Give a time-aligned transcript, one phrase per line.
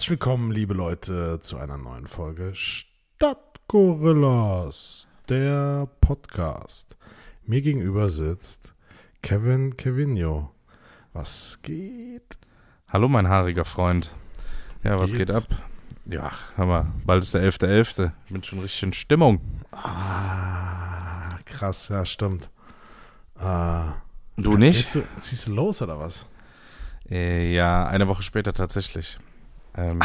[0.00, 6.96] Herzlich willkommen, liebe Leute, zu einer neuen Folge Stadtgorillas, der Podcast.
[7.44, 8.72] Mir gegenüber sitzt
[9.20, 10.52] Kevin Kevinio.
[11.12, 12.38] Was geht?
[12.88, 14.14] Hallo, mein haariger Freund.
[14.84, 15.34] Ja, was Geht's?
[15.34, 15.44] geht ab?
[16.06, 18.12] Ja, hör mal, bald ist der 11.11.
[18.24, 19.42] Ich bin schon richtig in Stimmung.
[19.70, 22.48] Ah, krass, ja, stimmt.
[23.38, 23.82] Äh,
[24.38, 24.94] Du nicht?
[24.94, 26.24] Du, ziehst du los oder was?
[27.10, 29.18] Äh, ja, eine Woche später tatsächlich.
[29.80, 30.00] Ähm,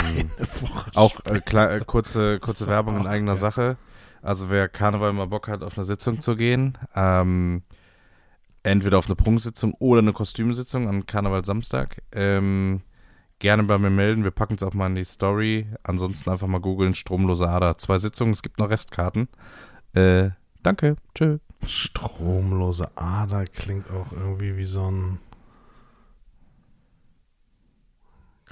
[0.93, 3.37] auch äh, klar, äh, kurze, kurze Werbung in eigener ja.
[3.37, 3.77] Sache.
[4.21, 7.61] Also wer Karneval mal Bock hat, auf eine Sitzung zu gehen, ähm,
[8.63, 12.81] entweder auf eine Prunksitzung oder eine Kostümsitzung an Karneval Samstag, ähm,
[13.39, 14.23] gerne bei mir melden.
[14.23, 15.67] Wir packen es auch mal in die Story.
[15.83, 17.77] Ansonsten einfach mal googeln, stromlose Ader.
[17.77, 19.27] Zwei Sitzungen, es gibt noch Restkarten.
[19.93, 20.31] Äh,
[20.63, 21.37] danke, tschö.
[21.67, 25.19] Stromlose Ader klingt auch irgendwie wie so ein.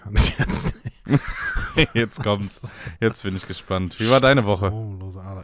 [0.03, 1.21] Kann ich jetzt nicht.
[1.93, 2.75] Jetzt kommt's.
[2.99, 3.99] Jetzt bin ich gespannt.
[3.99, 4.71] Wie war deine Woche?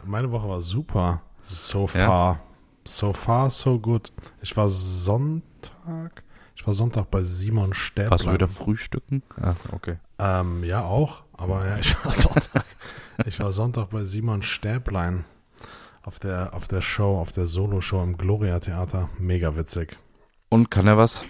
[0.04, 1.22] Meine Woche war super.
[1.42, 2.06] So Ja?
[2.06, 2.40] far.
[2.84, 4.12] So far, so good.
[4.40, 6.22] Ich war Sonntag.
[6.56, 8.10] Ich war Sonntag bei Simon Stäblein.
[8.10, 9.22] Warst du wieder frühstücken?
[9.40, 9.98] Ah, okay.
[10.18, 11.22] Ähm, ja, auch.
[11.32, 12.64] Aber ja, ich war Sonntag.
[13.26, 15.24] ich war Sonntag bei Simon Stäblein
[16.02, 19.08] auf der, auf der Show, auf der Solo-Show im Gloria Theater.
[19.18, 19.96] Mega witzig.
[20.48, 21.22] Und kann er was?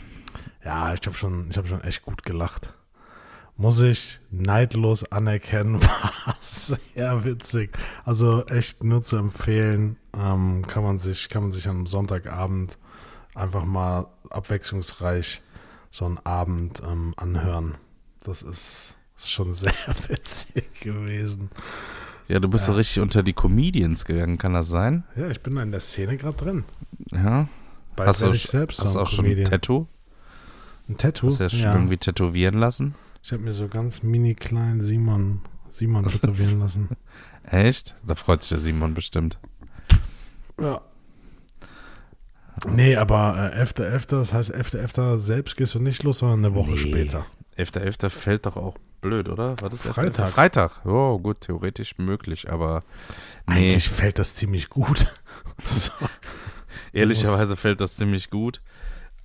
[0.65, 2.75] Ja, ich habe schon, ich hab schon echt gut gelacht.
[3.61, 7.77] Muss ich neidlos anerkennen, war sehr witzig.
[8.07, 12.79] Also echt nur zu empfehlen, ähm, kann man sich, kann man sich am Sonntagabend
[13.35, 15.43] einfach mal abwechslungsreich
[15.91, 17.75] so einen Abend ähm, anhören.
[18.25, 19.75] Das ist, ist schon sehr
[20.09, 21.51] witzig gewesen.
[22.29, 22.73] Ja, du bist Ja.
[22.73, 25.05] so richtig unter die Comedians gegangen, kann das sein?
[25.17, 26.65] Ja, ich bin da in der Szene gerade drin.
[27.13, 27.47] Ja.
[27.95, 29.51] Bald Hast du, ich selbst hast auch schon ein Comedian.
[29.51, 29.87] Tattoo?
[30.89, 31.27] Ein Tattoo?
[31.27, 32.95] Hast du ja schon irgendwie tätowieren lassen?
[33.23, 36.89] Ich habe mir so ganz mini klein Simon, Simon tätowieren lassen.
[37.45, 37.95] Echt?
[38.07, 39.39] Da freut sich der Simon bestimmt.
[40.61, 40.81] Ja.
[42.69, 45.19] Nee, aber äh, 11.11., das heißt 11.11.
[45.19, 46.79] selbst gehst du nicht los, sondern eine Woche Nee.
[46.79, 47.27] später.
[47.57, 48.11] 11.11.
[48.11, 49.61] fällt doch auch blöd, oder?
[49.61, 49.93] War das 11.11.?
[49.93, 50.29] Freitag.
[50.31, 50.87] Freitag.
[50.87, 52.81] Oh, gut, theoretisch möglich, aber
[53.47, 55.07] nee, Eigentlich fällt das ziemlich gut.
[55.65, 55.93] so.
[56.93, 58.61] ehrlicherweise fällt das ziemlich gut.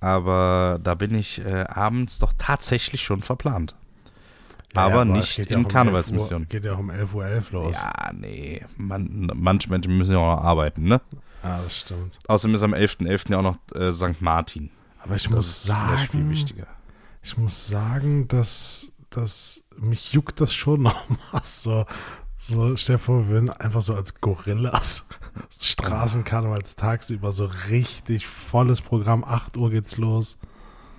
[0.00, 3.74] Aber da bin ich äh, abends doch tatsächlich schon verplant.
[4.78, 6.42] Aber es nicht in um Karnevalsmission.
[6.42, 7.14] 11 Uhr, geht ja auch um 11.11
[7.54, 7.74] Uhr los.
[7.76, 8.64] Ja, nee.
[8.76, 11.00] Man, manche Menschen müssen ja auch noch arbeiten, ne?
[11.42, 12.18] Ja, das stimmt.
[12.28, 13.30] Außerdem ist am 11.11.
[13.30, 14.20] ja auch noch äh, St.
[14.20, 14.70] Martin.
[15.02, 16.66] Aber ich Das muss vielleicht viel sagen, wichtiger.
[17.22, 21.86] ich muss sagen, dass, dass mich juckt das schon nochmal so.
[22.38, 25.06] So, stell vor, wir würden einfach so als Gorillas
[25.60, 29.24] Straßenkarnevals tagsüber so richtig volles Programm.
[29.24, 30.38] 8 Uhr geht's los.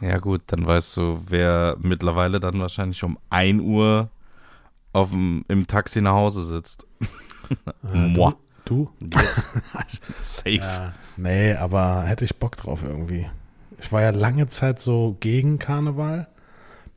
[0.02, 4.10] Ja, gut, dann weißt du, wer mittlerweile dann wahrscheinlich um 1 Uhr
[4.94, 6.86] auf dem, im Taxi nach Hause sitzt.
[7.94, 8.34] Äh, Moi.
[8.66, 8.90] Du?
[9.00, 9.48] Yes.
[10.20, 10.56] Safe.
[10.58, 13.26] Ja, nee, aber hätte ich Bock drauf irgendwie.
[13.80, 16.28] Ich war ja lange Zeit so gegen Karneval.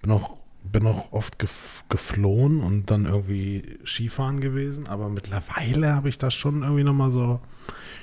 [0.02, 4.88] Bin auch, bin auch oft gef geflohen und dann irgendwie Skifahren gewesen.
[4.88, 7.40] Aber mittlerweile habe ich da schon irgendwie nochmal so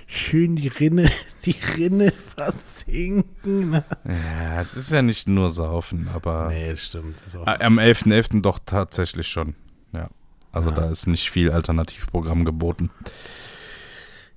[0.08, 1.10] schön die Rinne,
[1.46, 3.70] die Rinne versinken.
[3.72, 3.86] Ne?
[4.06, 7.18] Ja, es ist ja nicht nur Saufen, aber Nee, das stimmt.
[7.26, 8.42] Das am 11.11.
[8.42, 9.56] doch tatsächlich schon.
[9.94, 10.10] Ja.
[10.52, 10.76] Also Ja.
[10.76, 12.90] da ist nicht viel Alternativprogramm geboten.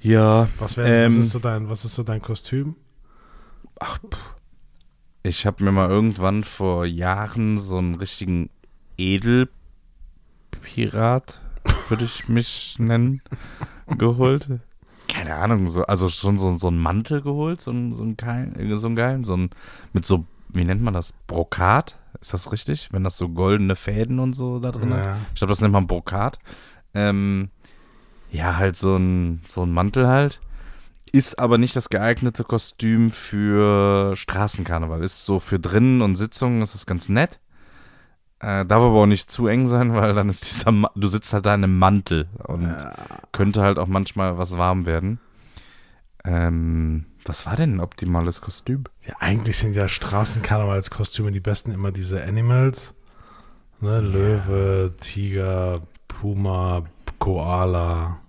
[0.00, 2.76] Ja, was, wär, was, ähm, ist so dein, was ist so dein Kostüm?
[3.78, 4.18] Ach, pff.
[5.22, 8.48] Ich habe mir mal irgendwann vor Jahren so einen richtigen
[8.96, 9.50] Edelpirat,
[11.88, 13.22] würde ich mich nennen,
[13.98, 14.48] geholt.
[15.08, 18.76] Keine Ahnung, so, also schon so, so einen Mantel geholt, so, einen- so, einen geilen,
[18.76, 19.50] so einen geilen, so ein,
[19.92, 21.96] mit so, wie nennt man das, Brokat?
[22.20, 22.88] Ist das richtig?
[22.92, 25.04] Wenn das so goldene Fäden und so da drin hat?
[25.04, 25.16] Ja.
[25.34, 26.38] Ich glaube, das nennt man Brokat.
[26.94, 27.50] Ähm,
[28.30, 30.40] ja, halt so ein, so ein Mantel halt.
[31.12, 35.02] Ist aber nicht das geeignete Kostüm für Straßenkarneval.
[35.02, 37.40] Ist so für drinnen und Sitzungen ist das ganz nett.
[38.38, 41.32] Äh, darf aber auch nicht zu eng sein, weil dann ist dieser, Ma du sitzt
[41.32, 42.92] halt da in einem Mantel und Ja.
[43.32, 45.18] könnte halt auch manchmal was warm werden.
[46.24, 48.84] Ähm, was war denn ein optimales Kostüm?
[49.06, 52.94] Ja, eigentlich sind ja Straßenkarnevalskostüme die besten immer diese Animals.
[53.80, 54.00] Ne?
[54.00, 56.84] Löwe, Tiger, Puma,
[57.18, 58.19] Koala.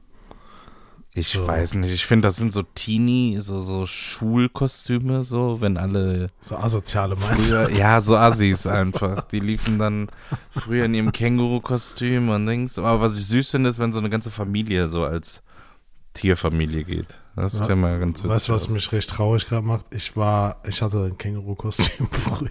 [1.14, 1.46] Ich So.
[1.46, 1.92] weiß nicht.
[1.92, 7.50] Ich finde, das sind so Teenie, so, so Schulkostüme, so, wenn alle So asoziale meinst
[7.50, 9.24] früher, ja, so Assis einfach.
[9.28, 10.08] Die liefen dann
[10.52, 12.80] früher in ihrem Känguru-Kostüm und Dings.
[12.80, 15.44] Aber was ich süß finde, ist, wenn so eine ganze Familie so als
[16.14, 17.20] Tierfamilie geht.
[17.36, 17.60] Das Ja.
[17.60, 18.24] sieht ja mal ganz?
[18.26, 19.86] Weißt du, was mich recht traurig gerade macht?
[19.92, 22.50] Ich war, ich hatte ein Känguru-Kostüm früher.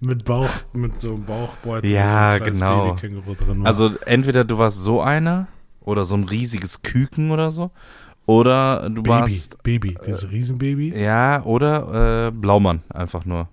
[0.00, 1.90] Mit Bauch, mit so einem Bauchbeutel.
[1.90, 2.96] Ja, so genau.
[3.64, 5.48] Also entweder du warst so einer
[5.80, 7.70] oder so ein riesiges Küken oder so.
[8.26, 9.62] Oder du Baby, warst.
[9.62, 10.92] Baby, dieses Riesenbaby.
[10.98, 13.48] Ja, oder äh, Blaumann, einfach nur.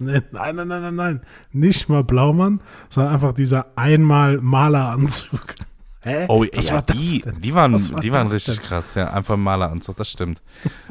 [0.00, 1.20] Nein, nein, nein, nein, nein, nein.
[1.52, 5.54] Nicht mal Blaumann, sondern einfach dieser einmal Maleranzug.
[6.02, 6.26] Hä?
[6.28, 7.40] Oh, Was ja, war das die, denn?
[7.40, 8.66] die waren, war die waren richtig denn?
[8.66, 9.12] krass, ja.
[9.12, 10.40] Einfach ein Maleranzug, das stimmt.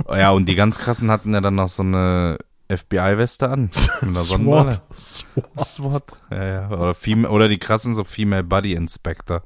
[0.05, 2.37] Oh, ja, und die ganz krassen hatten ja dann noch so eine
[2.71, 3.69] FBI-Weste an.
[4.01, 4.15] Mit.
[4.17, 4.81] SWAT.
[4.95, 5.65] SWAT.
[5.65, 6.03] SWAT.
[6.29, 6.69] Ja, ja.
[6.69, 9.41] Oder, Fem oder die krassen so Female Body Inspector.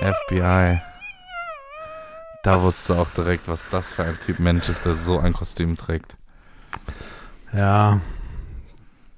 [0.00, 0.80] FBI.
[2.44, 5.76] Da wusste auch direkt, was das für ein Typ Mensch ist, der so ein Kostüm
[5.76, 6.16] trägt.
[7.52, 8.00] Ja,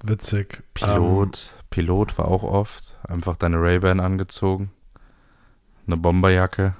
[0.02, 0.62] witzig.
[0.75, 1.50] Pilot.
[1.70, 2.96] Pilot war auch oft.
[3.06, 4.70] Einfach deine Ray-Ban angezogen.
[5.87, 6.75] Eine Bomberjacke.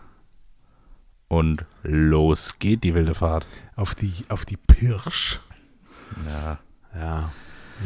[1.29, 3.47] Und los geht die wilde Fahrt.
[3.75, 5.41] Auf, die, auf die Pirsch.
[6.26, 6.58] Ja.
[6.94, 7.31] Ja.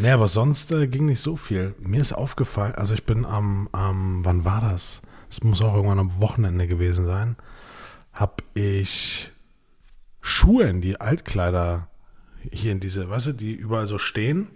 [0.00, 1.74] Nee, aber sonst äh, ging nicht so viel.
[1.80, 5.02] Mir ist aufgefallen, also ich bin am, am wann war das?
[5.28, 7.36] Es muss auch irgendwann am Wochenende gewesen sein.
[8.12, 9.30] Hab ich
[10.20, 11.88] Schuhe in die Altkleider
[12.50, 14.48] hier in diese, weißt du, die überall so stehen,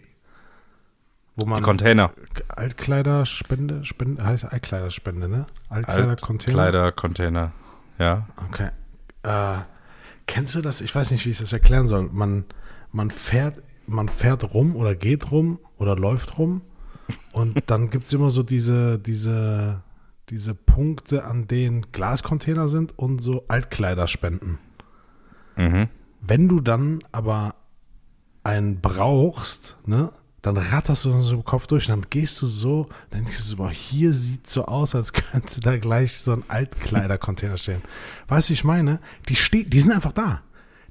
[1.36, 2.12] wo man Die Container.
[2.48, 5.46] Altkleiderspende, Spende, heißt Altkleiderspende, ne?
[5.69, 6.62] Altkleidercontainer.
[6.62, 7.52] Altkleider-Container.
[7.98, 8.28] Ja.
[8.48, 8.70] Okay.
[9.22, 9.62] Äh,
[10.26, 10.81] kennst du das?
[10.81, 12.08] Ich weiß nicht, wie ich das erklären soll.
[12.12, 12.44] Man,
[12.92, 16.62] man, fährt, man fährt rum oder geht rum oder läuft rum
[17.32, 19.82] und dann gibt es immer so diese, diese,
[20.28, 24.58] diese Punkte, an denen Glascontainer sind und so Altkleiderspenden.
[25.56, 25.88] Mhm.
[26.20, 27.56] Wenn du dann aber
[28.44, 30.12] einen brauchst, ne,
[30.44, 33.43] dann ratterst du so im Kopf durch und dann gehst du so, dann denkst du
[33.43, 37.81] so, boah, hier sieht so aus, als könnte da gleich so ein Altkleidercontainer stehen.
[38.29, 39.00] Weißt du, ich meine?
[39.31, 40.43] Die, ste die sind einfach da.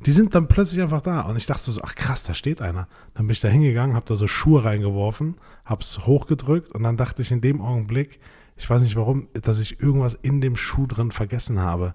[0.08, 1.22] Die sind dann plötzlich einfach da.
[1.22, 2.88] Und ich dachte so, ach krass, da steht einer.
[3.14, 5.36] Dann bin ich da hingegangen, hab da so Schuhe reingeworfen,
[5.66, 8.20] hab's hochgedrückt und dann dachte ich in dem Augenblick,
[8.58, 11.94] ich weiß nicht warum, dass ich irgendwas in dem Schuh drin vergessen habe.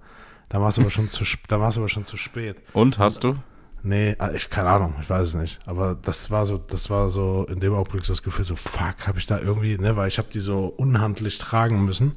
[0.48, 2.62] Da war es aber schon zu, da war es aber schon zu spät.
[2.72, 3.34] Und hast du?
[3.82, 5.58] Nee, äh, ich keine Ahnung, ich weiß es nicht.
[5.66, 9.06] Aber das war so, das war so in dem Augenblick so das Gefühl, so fuck,
[9.06, 12.12] habe ich da irgendwie, ne, weil ich habe die so unhandlich tragen müssen.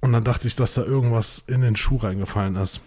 [0.00, 2.80] Und dann dachte ich, dass da irgendwas in den Schuh reingefallen ist.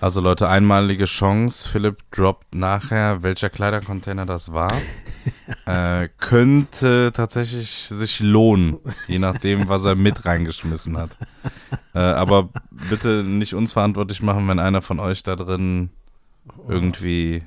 [0.00, 1.68] Also Leute, einmalige Chance.
[1.68, 4.74] Philipp droppt nachher, welcher Kleidercontainer das war.
[5.66, 11.16] äh, könnte tatsächlich sich lohnen, je nachdem, was er mit reingeschmissen hat.
[11.94, 12.50] Äh, aber
[12.90, 15.90] bitte nicht uns verantwortlich machen, wenn einer von euch da drin
[16.68, 17.42] irgendwie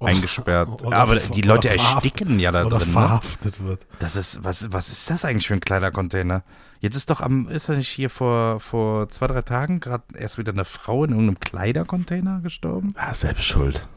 [0.00, 0.68] eingesperrt.
[0.84, 2.88] Oder- aber oder die Leute ersticken ja da oder drin.
[2.88, 2.92] Ne?
[2.92, 3.86] verhaftet wird.
[3.98, 6.42] Das ist, was, was ist das eigentlich für ein Kleidercontainer?
[6.80, 10.36] Jetzt ist doch am, ist er nicht hier vor, vor zwei, drei Tagen gerade erst
[10.38, 12.92] wieder eine Frau in irgendeinem Kleidercontainer gestorben?
[12.96, 13.88] Ah, selbst schuld.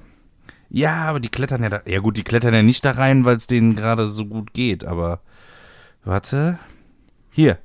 [0.69, 3.35] Ja, aber die klettern ja da, ja gut, die klettern ja nicht da rein, weil
[3.35, 5.19] es denen gerade so gut geht, aber,
[6.03, 6.59] warte,
[7.31, 7.57] hier,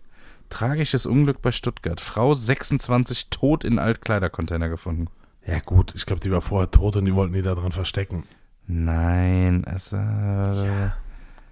[0.48, 5.08] tragisches Unglück bei Stuttgart, Frau 26 tot in Altkleidercontainer gefunden.
[5.46, 8.24] Ja gut, ich glaube, die war vorher tot und die wollten die da dran verstecken.
[8.66, 10.90] Nein, es, äh,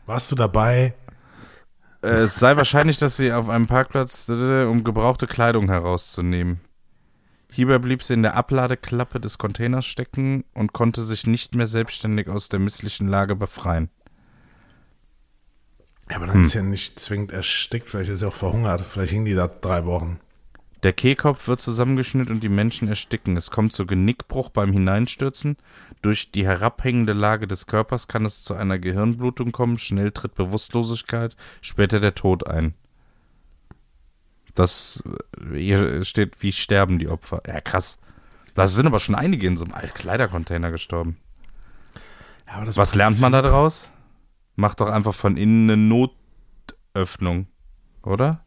[0.06, 0.94] Warst du dabei?
[2.00, 6.60] Es sei wahrscheinlich, dass sie auf einem Parkplatz, um gebrauchte Kleidung herauszunehmen.
[7.52, 12.28] Hierbei blieb sie in der Abladeklappe des Containers stecken und konnte sich nicht mehr selbstständig
[12.28, 13.90] aus der misslichen Lage befreien.
[16.10, 18.80] Ja, aber dann ist ja nicht zwingend erstickt, vielleicht ist sie auch verhungert.
[18.80, 20.18] Vielleicht hing die da drei Wochen.
[20.82, 23.36] Der Kehlkopf wird zusammengeschnitten und die Menschen ersticken.
[23.36, 25.56] Es kommt zu Genickbruch beim Hineinstürzen.
[26.02, 29.78] Durch die herabhängende Lage des Körpers kann es zu einer Gehirnblutung kommen.
[29.78, 32.74] Schnell tritt Bewusstlosigkeit, später der Tod ein.
[34.54, 35.04] Das
[35.54, 37.42] hier steht, wie sterben die Opfer.
[37.46, 37.98] Ja, krass.
[38.54, 41.16] Da sind aber schon einige in so einem Altkleidercontainer gestorben.
[42.46, 43.88] Ja, Was lernt man da draus?
[44.56, 46.10] Macht doch einfach von innen eine
[46.94, 47.46] Notöffnung,
[48.02, 48.44] oder?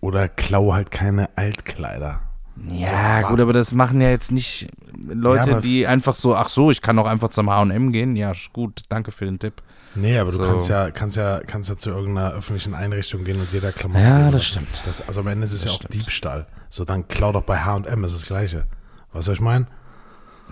[0.00, 2.20] Oder klau halt keine Altkleider.
[2.68, 4.68] Ja, So, gut, aber das machen ja jetzt nicht
[5.06, 8.16] Leute, Ja, die einfach so, ach so, ich kann auch einfach zum H&M gehen.
[8.16, 9.62] Ja, gut, danke für den Tipp.
[9.94, 10.42] Nee, aber du So.
[10.44, 14.04] kannst ja, kannst ja, kannst ja zu irgendeiner öffentlichen Einrichtung gehen und jeder Klamotten.
[14.04, 14.44] Ja, das lassen.
[14.66, 14.82] stimmt.
[14.86, 15.94] Das, also am Ende ist es Das ja auch stimmt.
[15.94, 16.46] Diebstahl.
[16.68, 18.66] So, dann klau doch bei H&M, ist das Gleiche.
[19.12, 19.66] Was soll ich meinen?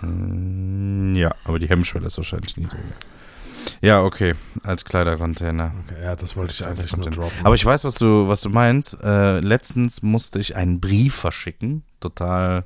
[0.01, 2.83] Mm, Ja, aber die Hemmschwelle ist wahrscheinlich niedriger.
[3.81, 4.33] Ja, okay,
[4.63, 5.73] als Kleidercontainer.
[5.85, 7.45] Okay, ja, das wollte ich eigentlich nur droppen.
[7.45, 8.97] Aber ich weiß, was du, was du meinst.
[9.03, 11.83] Äh, letztens musste ich einen Brief verschicken.
[11.99, 12.65] Total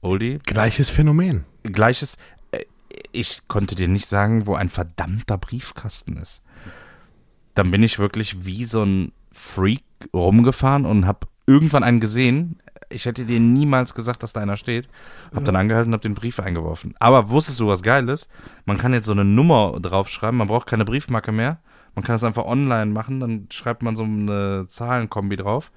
[0.00, 0.38] oldie.
[0.44, 1.44] Gleiches Phänomen.
[1.62, 2.16] Gleiches.
[2.52, 2.64] äh,
[3.12, 6.42] Ich konnte dir nicht sagen, wo ein verdammter Briefkasten ist.
[7.54, 12.58] Dann bin ich wirklich wie so ein Freak rumgefahren und habe irgendwann einen gesehen.
[12.90, 14.88] Ich hätte dir niemals gesagt, dass da einer steht.
[15.34, 16.94] Hab dann angehalten und hab den Brief eingeworfen.
[16.98, 18.30] Aber wusstest du, was geil ist?
[18.64, 21.58] Man kann jetzt so eine Nummer draufschreiben, man braucht keine Briefmarke mehr.
[21.94, 25.70] Man kann das einfach online machen, dann schreibt man so eine Zahlenkombi drauf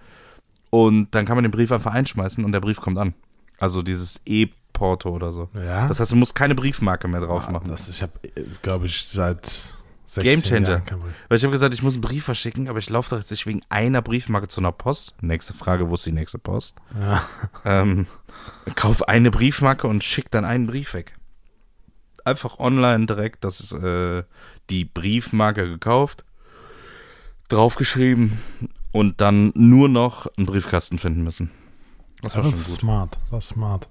[0.72, 3.14] und dann kann man den Brief einfach einschmeißen und der Brief kommt an.
[3.60, 5.50] Also dieses E-Porto oder so.
[5.54, 5.88] Ja.
[5.88, 7.70] Das heißt, du musst keine Briefmarke mehr drauf machen.
[7.70, 8.14] Das, ich habe,
[8.62, 9.76] glaube ich, seit
[10.08, 10.70] 16 Gamechanger.
[10.70, 11.14] Jahren keinen Brief.
[11.28, 13.46] Weil ich habe gesagt, ich muss einen Brief verschicken, aber ich laufe doch jetzt nicht
[13.46, 15.16] wegen einer Briefmarke zu einer Post.
[15.22, 16.78] Nächste Frage, wo ist die nächste Post?
[17.00, 17.28] Ja.
[17.66, 18.08] Ähm,
[18.76, 21.18] kauf eine Briefmarke und schick dann einen Brief weg.
[22.24, 24.24] Einfach online direkt, das ist äh,
[24.70, 26.24] die Briefmarke gekauft,
[27.50, 28.40] draufgeschrieben
[28.92, 31.52] und dann nur noch einen Briefkasten finden müssen.
[32.22, 32.80] Das war das schon ist gut.
[32.80, 33.20] smart.
[33.30, 33.90] Das ist smart.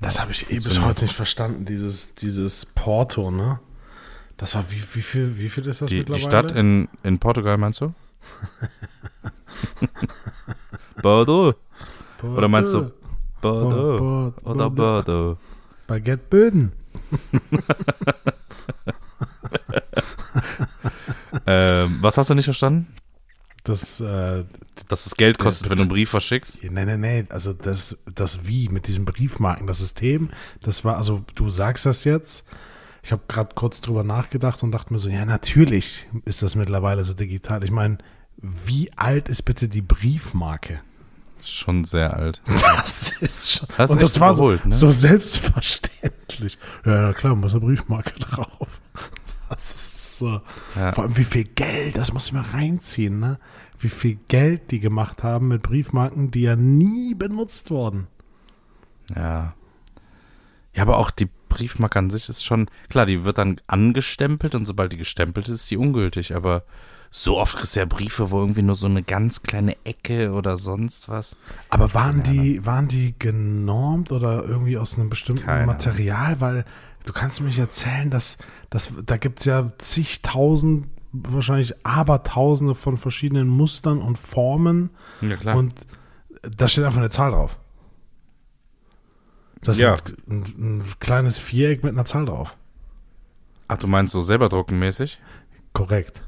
[0.00, 3.60] Das habe ich eh bis heute nicht verstanden, dieses, dieses Porto, ne?
[4.38, 6.22] Das war, wie, wie, viel, wie viel ist das Die, die mittlerweile?
[6.48, 7.92] Stadt in, in Portugal, meinst du?
[11.02, 11.54] Bordeaux.
[12.18, 12.36] Porto.
[12.36, 12.90] Oder meinst du
[13.40, 13.98] Bordeaux?
[13.98, 15.38] Bord- Oder Bord- Bordeaux?
[15.86, 16.72] Baguette Böden.
[21.46, 22.86] Ähm, was hast du nicht verstanden?
[23.64, 24.44] Das, äh,
[24.88, 26.62] Dass es Geld kostet, wenn du einen Brief verschickst?
[26.62, 30.30] nee, nee, nee, also das, das Wie mit diesem Briefmarken, das System,
[30.62, 32.44] das war, also du sagst das jetzt,
[33.08, 37.04] ich habe gerade kurz drüber nachgedacht und dachte mir so, ja, natürlich ist das mittlerweile
[37.04, 37.64] so digital.
[37.64, 37.96] Ich meine,
[38.36, 40.82] wie alt ist bitte die Briefmarke?
[41.42, 42.42] Schon sehr alt.
[42.60, 43.68] Das ist schon.
[43.78, 44.60] Das ist und das war so, ne?
[44.68, 46.58] so selbstverständlich.
[46.84, 48.82] Ja, na klar, muss eine Briefmarke drauf.
[49.48, 50.42] Das ist so.
[50.76, 50.92] Ja.
[50.92, 53.38] Vor allem, wie viel Geld, das muss ich mal reinziehen, ne?
[53.78, 58.06] Wie viel Geld die gemacht haben mit Briefmarken, die ja nie benutzt wurden.
[59.16, 59.54] Ja.
[60.74, 64.66] Ja, aber auch die Briefmarke an sich ist schon, klar, die wird dann angestempelt und
[64.66, 66.34] sobald die gestempelt ist, ist die ungültig.
[66.34, 66.64] Aber
[67.10, 70.58] so oft kriegst du ja Briefe, wo irgendwie nur so eine ganz kleine Ecke oder
[70.58, 71.36] sonst was.
[71.70, 75.66] Aber waren die, waren die genormt oder irgendwie aus einem bestimmten Keine.
[75.66, 76.40] Material?
[76.40, 76.64] Weil
[77.06, 78.38] du kannst mir nicht erzählen, dass,
[78.70, 84.90] dass da gibt es ja zigtausend, wahrscheinlich abertausende von verschiedenen Mustern und Formen.
[85.22, 85.56] Ja, klar.
[85.56, 85.74] Und
[86.42, 87.56] da steht einfach eine Zahl drauf.
[89.62, 89.94] Das Ja.
[89.94, 92.56] ist ein, ein kleines Viereck mit einer Zahl drauf.
[93.68, 95.20] Ach, du meinst so selber drucken mäßig?
[95.72, 96.22] Korrekt.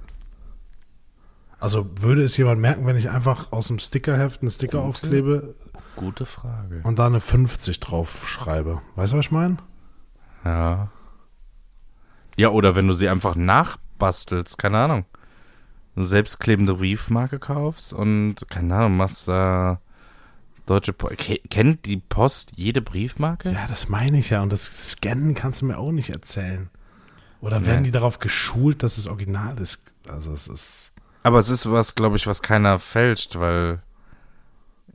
[1.58, 4.88] Also würde es jemand merken, wenn ich einfach aus dem Stickerheft einen Sticker Gute.
[4.88, 5.54] aufklebe
[5.96, 6.80] Gute Frage.
[6.84, 8.80] und da eine 50 drauf schreibe?
[8.94, 9.58] Weißt du, was ich meine?
[10.44, 10.88] Ja.
[12.37, 15.04] Ja, oder wenn du sie einfach nachbastelst, keine Ahnung.
[15.96, 19.80] Eine selbstklebende Briefmarke kaufst und, keine Ahnung, machst da
[20.70, 21.16] deutsche Post.
[21.50, 23.50] Kennt die Post jede Briefmarke?
[23.50, 24.42] Ja, das meine ich ja.
[24.42, 26.70] Und das Scannen kannst du mir auch nicht erzählen.
[27.40, 27.86] Oder werden Nee.
[27.88, 29.92] die darauf geschult, dass es original ist?
[30.08, 30.92] Also es ist.
[31.22, 33.82] Aber es ist was, glaube ich, was keiner fälscht, weil,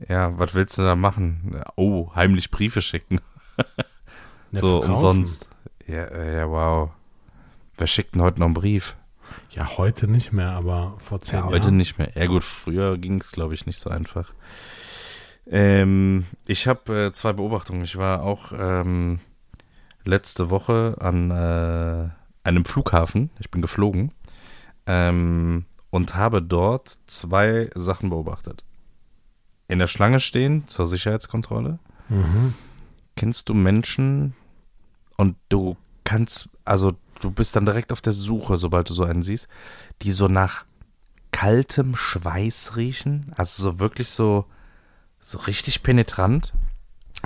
[0.08, 1.60] ja, was willst du da machen?
[1.76, 3.20] Oh, heimlich Briefe schicken.
[4.52, 4.90] Ja, so verkaufen.
[4.94, 5.48] umsonst.
[5.88, 6.90] Ja, ja, wow.
[7.76, 8.94] Wer schickt denn heute noch einen Brief?
[9.50, 11.52] Ja, heute nicht mehr, aber vor zehn Ja, Jahren.
[11.52, 12.10] heute nicht mehr.
[12.14, 14.32] Ja gut, früher ging es, glaube ich, nicht so einfach.
[15.48, 17.82] Ähm, ich habe äh, zwei Beobachtungen.
[17.84, 19.20] Ich war auch ähm,
[20.04, 22.08] letzte Woche an äh,
[22.44, 23.30] einem Flughafen.
[23.38, 24.12] Ich bin geflogen
[24.86, 28.64] ähm, und habe dort zwei Sachen beobachtet.
[29.68, 31.78] In der Schlange stehen zur Sicherheitskontrolle.
[32.08, 32.54] Mhm.
[33.16, 34.34] Kennst du Menschen
[35.16, 39.22] und du kannst, also du bist dann direkt auf der Suche, sobald du so einen
[39.22, 39.48] siehst,
[40.02, 40.64] die so nach
[41.32, 43.32] kaltem Schweiß riechen?
[43.36, 44.44] Also so wirklich so,
[45.20, 46.54] so richtig penetrant?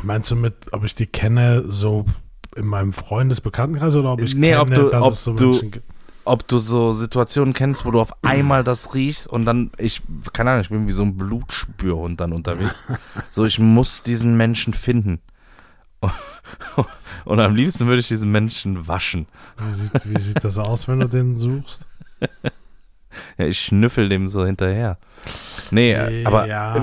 [0.02, 2.06] Meinst du mit, ob ich die kenne, so
[2.56, 5.44] in meinem Freundesbekanntenkreis oder ob ich Nee, kenne, ob du- dass ob es so du-
[5.50, 5.86] Menschen gibt?
[6.26, 10.50] Ob du so Situationen kennst, wo du auf einmal das riechst und dann, ich, keine
[10.50, 12.84] Ahnung, ich bin wie so ein Blutspürhund dann unterwegs.
[13.30, 15.20] so, ich muss diesen Menschen finden.
[17.24, 19.26] Und am liebsten würde ich diesen Menschen waschen.
[19.58, 21.84] Wie sieht, wie sieht das aus, wenn du den suchst?
[23.38, 24.96] Ja, ich schnüffel dem so hinterher.
[25.70, 26.74] Nee, Nee, aber ja,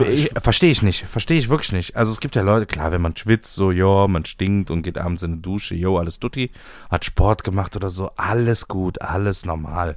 [0.42, 1.06] verstehe ich nicht.
[1.06, 1.96] Verstehe ich wirklich nicht.
[1.96, 4.98] Also es gibt ja Leute, klar, wenn man schwitzt, so, ja, man stinkt und geht
[4.98, 6.52] abends in die Dusche, jo, alles tutti,
[6.90, 9.96] hat Sport gemacht oder so, alles gut, alles normal.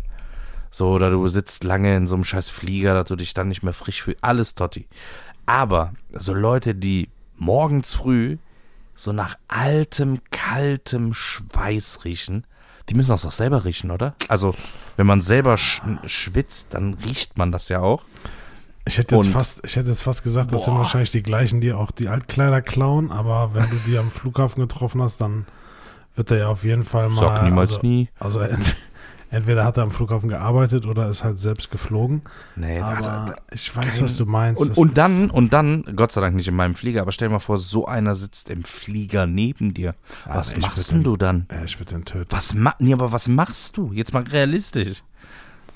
[0.70, 3.62] So, oder du sitzt lange in so einem scheiß Flieger, dass du dich dann nicht
[3.62, 4.86] mehr frisch fühlst, alles totti.
[5.46, 8.38] Aber so Leute, die morgens früh
[8.94, 12.44] so nach altem, kaltem Schweiß riechen,
[12.88, 14.14] die müssen das doch selber riechen, oder?
[14.28, 14.54] Also,
[14.96, 18.02] wenn man selber sch schwitzt, dann riecht man das ja auch.
[18.86, 20.80] Ich hätte jetzt Und- fast, ich hätte jetzt fast gesagt, das sind Boah.
[20.80, 25.02] wahrscheinlich die gleichen, die auch die Altkleider klauen, aber wenn du die am Flughafen getroffen
[25.02, 25.46] hast, dann
[26.16, 27.14] wird er ja auf jeden Fall mal.
[27.14, 28.08] Sag niemals also, nie.
[28.18, 28.76] Also ent
[29.32, 32.22] entweder hat er am Flughafen gearbeitet oder ist halt selbst geflogen.
[32.56, 34.60] Nee, Aber also, ich weiß, was du meinst.
[34.60, 37.34] und, und dann, und dann, Gott sei Dank nicht in meinem Flieger, aber stell dir
[37.34, 39.94] mal vor, so einer sitzt im Flieger neben dir.
[40.26, 41.46] Was ich machst denn den- du dann?
[41.52, 42.26] Ja, ich würde den töten.
[42.32, 43.92] Was ma nee, aber was machst du?
[43.92, 45.04] Jetzt mal realistisch.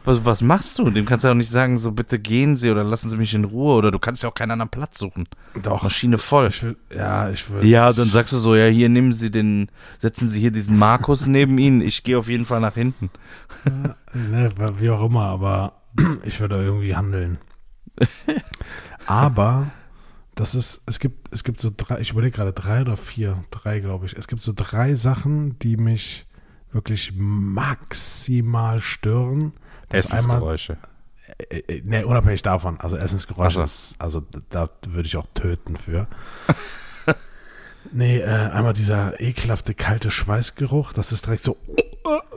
[0.04, 0.90] Was, was machst du?
[0.90, 3.32] Dem kannst du ja auch nicht sagen, so bitte gehen Sie oder lassen Sie mich
[3.32, 5.26] in Ruhe oder du kannst ja auch keinen anderen Platz suchen.
[5.62, 5.82] Doch.
[5.82, 6.48] Maschine voll.
[6.48, 7.66] Ich würd, ja, ich würde.
[7.66, 11.26] Ja, dann sagst du so, ja, hier nehmen Sie den, setzen Sie hier diesen Markus
[11.26, 13.10] neben Ihnen, ich gehe auf jeden Fall nach hinten.
[14.12, 15.80] Ne, wie auch immer, aber
[16.22, 17.38] ich würde irgendwie handeln.
[19.06, 19.68] aber
[20.34, 23.80] das ist, es gibt, es gibt so drei, ich überlege gerade drei oder vier, drei
[23.80, 24.14] glaube ich.
[24.14, 26.26] Es gibt so drei Sachen, die mich
[26.72, 29.52] wirklich maximal stören.
[29.90, 30.76] Einmal, Essensgeräusche.
[31.50, 33.92] äh, ne, unabhängig davon, also Essensgeräusche, Ach so.
[33.92, 36.06] ist, also da würde ich auch töten für.
[37.92, 41.56] nee, äh, einmal dieser ekelhafte kalte Schweißgeruch, das ist direkt so,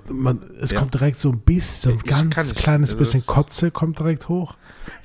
[0.10, 0.80] man, es Ja.
[0.80, 4.56] kommt direkt so ein bisschen, Ich ganz kleines Also bisschen Kotze kommt direkt hoch.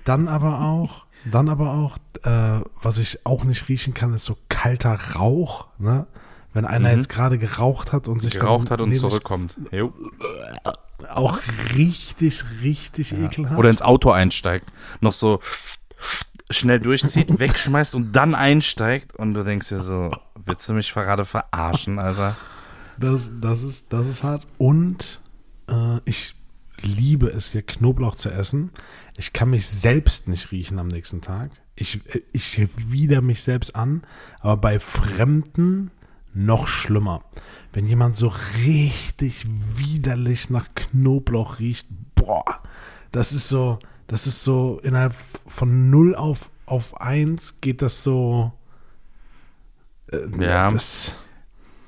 [0.05, 4.37] Dann aber auch, dann aber auch, äh, was ich auch nicht riechen kann, ist so
[4.49, 6.07] kalter Rauch, ne?
[6.55, 6.97] Wenn einer Mhm.
[6.97, 9.57] jetzt gerade geraucht hat und sich Geraucht hat und zurückkommt.
[9.71, 9.91] Jo.
[11.11, 11.39] Auch
[11.77, 13.59] richtig, richtig ekelhaft.
[13.59, 15.41] Oder ins Auto einsteigt, noch so
[16.51, 20.11] schnell durchzieht, wegschmeißt und dann einsteigt und du denkst dir so,
[20.45, 22.37] willst du mich gerade verarschen, Alter?
[22.99, 24.47] Das, das, ist, das ist hart.
[24.59, 25.21] Und
[25.69, 26.35] äh, ich
[26.81, 28.71] liebe es hier, Knoblauch zu essen.
[29.17, 31.51] Ich kann mich selbst nicht riechen am nächsten Tag.
[31.75, 32.01] Ich,
[32.33, 34.03] ich wider mich selbst an,
[34.41, 35.91] aber bei Fremden
[36.35, 37.25] noch schlimmer.
[37.73, 42.45] Wenn jemand so richtig widerlich nach Knoblauch riecht, boah,
[43.13, 45.15] das ist so, das ist so innerhalb
[45.47, 48.53] von 0 auf, auf 1 geht das so.
[50.09, 50.71] äh, Ja.
[50.71, 51.15] Das,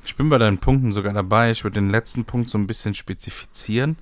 [0.06, 1.50] Ich bin bei deinen Punkten sogar dabei.
[1.50, 3.96] Ich würde den letzten Punkt so ein bisschen spezifizieren.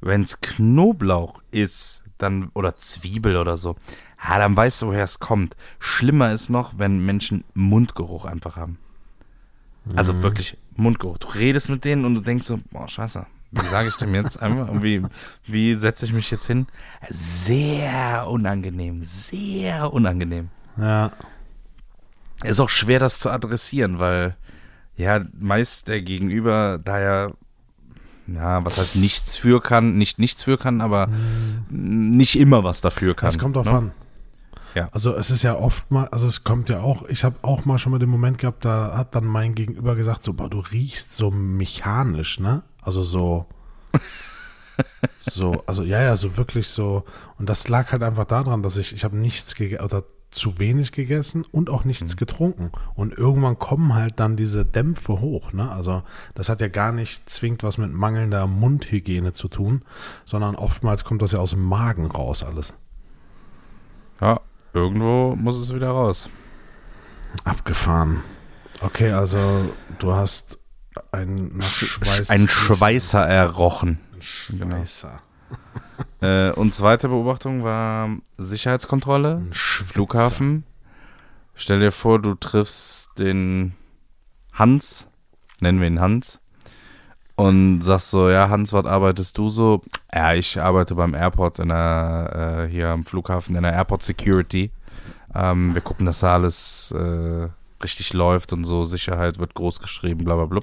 [0.00, 3.76] Wenn es Knoblauch ist, dann oder Zwiebel oder so,
[4.22, 5.56] ja, dann weißt du, woher es kommt.
[5.78, 8.78] Schlimmer ist noch, wenn Menschen Mundgeruch einfach haben.
[9.96, 11.18] Also wirklich Mundgeruch.
[11.18, 13.26] Du redest mit denen und du denkst so, boah, scheiße.
[13.52, 14.40] Wie sage ich dem jetzt?
[14.40, 15.02] Und Wie,
[15.46, 16.66] wie setze ich mich jetzt hin?
[17.08, 20.48] Sehr unangenehm, sehr unangenehm.
[20.76, 21.12] ja.
[22.42, 24.34] Ist auch schwer, das zu adressieren, weil
[24.96, 27.30] ja meist der Gegenüber da ja,
[28.26, 31.08] ja, was heißt nichts für kann, nicht nichts für kann, aber
[31.68, 33.28] nicht immer was dafür kann.
[33.28, 33.72] Es kommt drauf ne?
[33.72, 33.92] an.
[34.74, 34.88] Ja.
[34.92, 37.78] Also es ist ja oft mal, also es kommt ja auch, ich habe auch mal
[37.78, 41.12] schon mal den Moment gehabt, da hat dann mein Gegenüber gesagt, so, boah, du riechst
[41.12, 42.62] so mechanisch, ne?
[42.82, 43.46] Also so,
[45.18, 47.04] so, also ja, ja, so wirklich so.
[47.38, 50.92] Und das lag halt einfach daran, dass ich, ich habe nichts gegessen, oder zu wenig
[50.92, 52.70] gegessen und auch nichts getrunken.
[52.94, 55.70] Und irgendwann kommen halt dann diese Dämpfe hoch, ne?
[55.70, 56.02] Also
[56.34, 59.82] das hat ja gar nicht zwingend was mit mangelnder Mundhygiene zu tun,
[60.24, 62.74] sondern oftmals kommt das ja aus dem Magen raus alles.
[64.20, 64.40] Ja,
[64.72, 66.28] irgendwo muss es wieder raus.
[67.44, 68.22] Abgefahren.
[68.80, 70.58] Okay, also du hast
[71.12, 72.30] einen Schweiß.
[72.30, 74.00] Ein Schweißer errochen.
[74.20, 75.20] Schweißer.
[76.22, 79.42] Äh, und zweite Beobachtung war Sicherheitskontrolle.
[79.52, 80.64] Flughafen.
[81.54, 83.74] Stell dir vor, du triffst den
[84.52, 85.06] Hans,
[85.60, 86.39] nennen wir ihn Hans,
[87.40, 89.80] und sagst so, ja, Hans, was arbeitest du so?
[90.12, 94.70] Ja, ich arbeite beim Airport in der, äh, hier am Flughafen in der Airport Security.
[95.34, 97.48] Ähm, wir gucken, dass da alles äh,
[97.82, 100.60] richtig läuft und so, Sicherheit wird groß geschrieben, bla bla bla.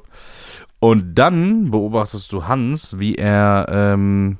[0.79, 4.37] Und dann beobachtest du Hans, wie er ähm,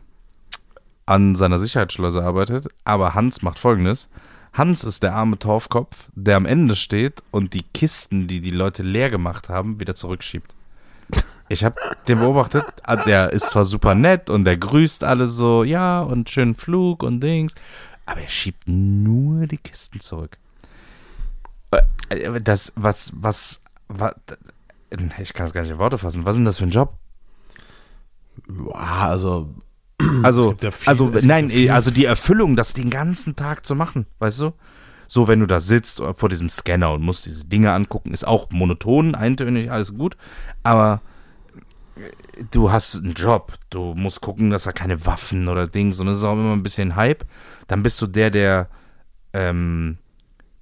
[1.08, 2.68] an seiner Sicherheitsschleuse arbeitet.
[2.86, 4.10] Aber Hans macht folgendes.
[4.54, 8.84] Hans ist der arme Torfkopf, der am Ende steht und die Kisten, die die Leute
[8.84, 10.54] leer gemacht haben, wieder zurückschiebt.
[11.50, 11.76] Ich habe
[12.08, 16.30] den beobachtet, ah, der ist zwar super nett und der grüßt alle so, ja, und
[16.30, 17.56] schönen Flug und Dings,
[18.06, 20.38] aber er schiebt nur die Kisten zurück.
[22.10, 24.14] Äh, Das, was, was, was,
[25.22, 26.26] ich kann es gar nicht in Worte fassen.
[26.26, 26.94] Was ist denn das für ein Job?
[28.50, 29.54] Ja, also
[30.24, 34.06] Also, ja viel- also nein, ja also die Erfüllung, das den ganzen Tag zu machen,
[34.20, 34.54] weißt du?
[35.10, 38.50] So, wenn du da sitzt vor diesem Scanner und musst diese Dinge angucken, ist auch
[38.52, 40.18] monoton, eintönig, alles gut,
[40.64, 41.02] aber
[42.52, 46.18] du hast einen Job, du musst gucken, dass da keine Waffen oder Dings, und das
[46.18, 47.26] ist auch immer ein bisschen Hype.
[47.68, 48.70] Dann bist du der, der,
[49.34, 49.98] ähm,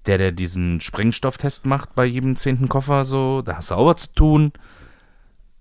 [0.06, 4.02] der, der diesen Sprengstofftest macht bei jedem zehnten Koffer, so, da hast du auch was
[4.02, 4.54] zu tun.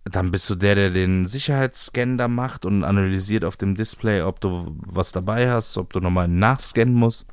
[0.05, 4.41] Dann bist du der, der den Sicherheitsscan da macht und analysiert auf dem Display, ob
[4.41, 7.27] du was dabei hast, ob du nochmal nachscannen musst.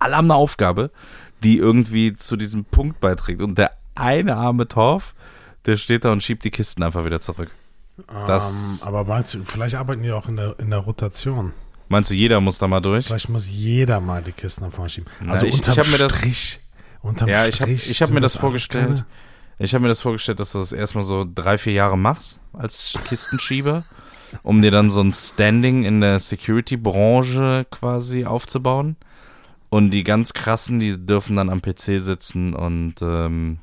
[0.00, 0.90] Alle haben eine Aufgabe,
[1.44, 3.40] die irgendwie zu diesem Punkt beiträgt.
[3.40, 5.14] Und der eine arme Torf,
[5.64, 7.52] der steht da und schiebt die Kisten einfach wieder zurück.
[8.26, 11.52] Das- ähm, aber meinst du, vielleicht arbeiten die auch in der, in der Rotation.
[11.88, 13.06] Meinst du, jeder muss da mal durch?
[13.06, 15.10] Vielleicht muss jeder mal die Kisten nach vorne schieben.
[15.28, 16.60] Also ich- ich unterm hab mir das- Strich.
[17.02, 18.86] Unterm Ja, ich habe ich hab mir das vorgestellt.
[18.94, 19.06] keine-
[19.58, 22.98] Ich habe mir das vorgestellt, dass du das erstmal so drei, vier Jahre machst als
[23.04, 23.84] Kistenschieber,
[24.42, 28.96] um dir dann so ein Standing in der Security-Branche quasi aufzubauen.
[29.68, 33.58] Und die ganz krassen, die dürfen dann am PC sitzen und ähm,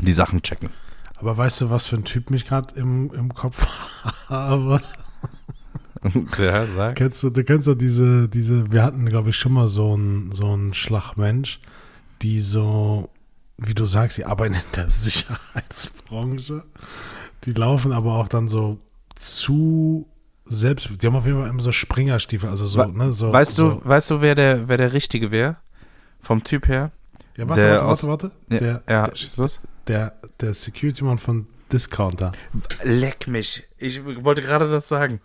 [0.00, 0.70] die Sachen checken.
[1.18, 3.66] Aber weißt du, was für ein Typ mich gerade im, im Kopf
[4.28, 4.80] habe?
[6.38, 6.96] ja, sag.
[6.96, 10.30] Kennst du, du kennst doch diese, diese, wir hatten, glaube ich, schon mal so einen
[10.32, 11.60] so einen Schlagmensch,
[12.22, 13.08] die so,
[13.56, 16.62] wie du sagst, die arbeiten in der Sicherheitsbranche.
[17.44, 18.78] Die laufen aber auch dann so
[19.14, 20.06] zu
[20.44, 23.32] selbst, die haben auf jeden Fall immer so Springerstiefel, also so, Wa- ne, so.
[23.32, 25.56] Weißt so, du, weißt du, wer der, wer der Richtige wäre?
[26.20, 26.92] Vom Typ her?
[27.36, 28.30] Ja, warte, der warte, warte, warte.
[28.50, 29.60] Ja, Der, ja, der, los.
[29.88, 32.32] Der, der Security-Mann von Discounter.
[32.82, 33.64] Leck mich.
[33.78, 35.20] Ich wollte gerade das sagen.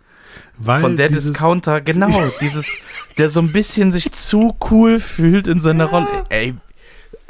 [0.56, 2.78] Weil Von der dieses, Discounter, genau, dieses,
[3.18, 6.24] der so ein bisschen sich zu cool fühlt in seiner Rolle.
[6.30, 6.54] Ey,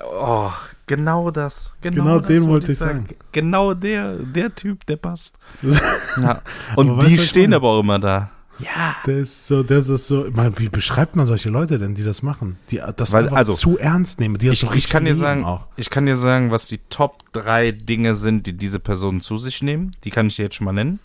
[0.04, 0.50] oh,
[0.86, 1.74] genau das.
[1.80, 3.08] Genau, Genau das den wollte ich sagen.
[3.32, 5.34] Genau der, der Typ, der passt.
[6.20, 6.42] Ja.
[6.76, 8.30] Und Aber die stehen aber auch immer da.
[8.62, 8.96] Ja.
[9.06, 12.22] Ist so, der ist so, ich meine, wie beschreibt man solche Leute denn, die das
[12.22, 12.56] machen?
[12.70, 15.14] Die das Weil, also, zu ernst nehmen, die das Ich, so ich richtig kann dir
[15.14, 15.66] sagen, auch.
[15.76, 19.62] ich kann dir sagen, was die Top drei Dinge sind, die diese Personen zu sich
[19.62, 19.96] nehmen.
[20.04, 21.00] Die kann ich dir jetzt schon mal nennen.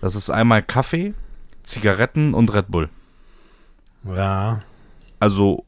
[0.00, 1.14] Das ist einmal Kaffee,
[1.62, 2.88] Zigaretten und Red Bull.
[4.04, 4.62] Ja,
[5.20, 5.64] Also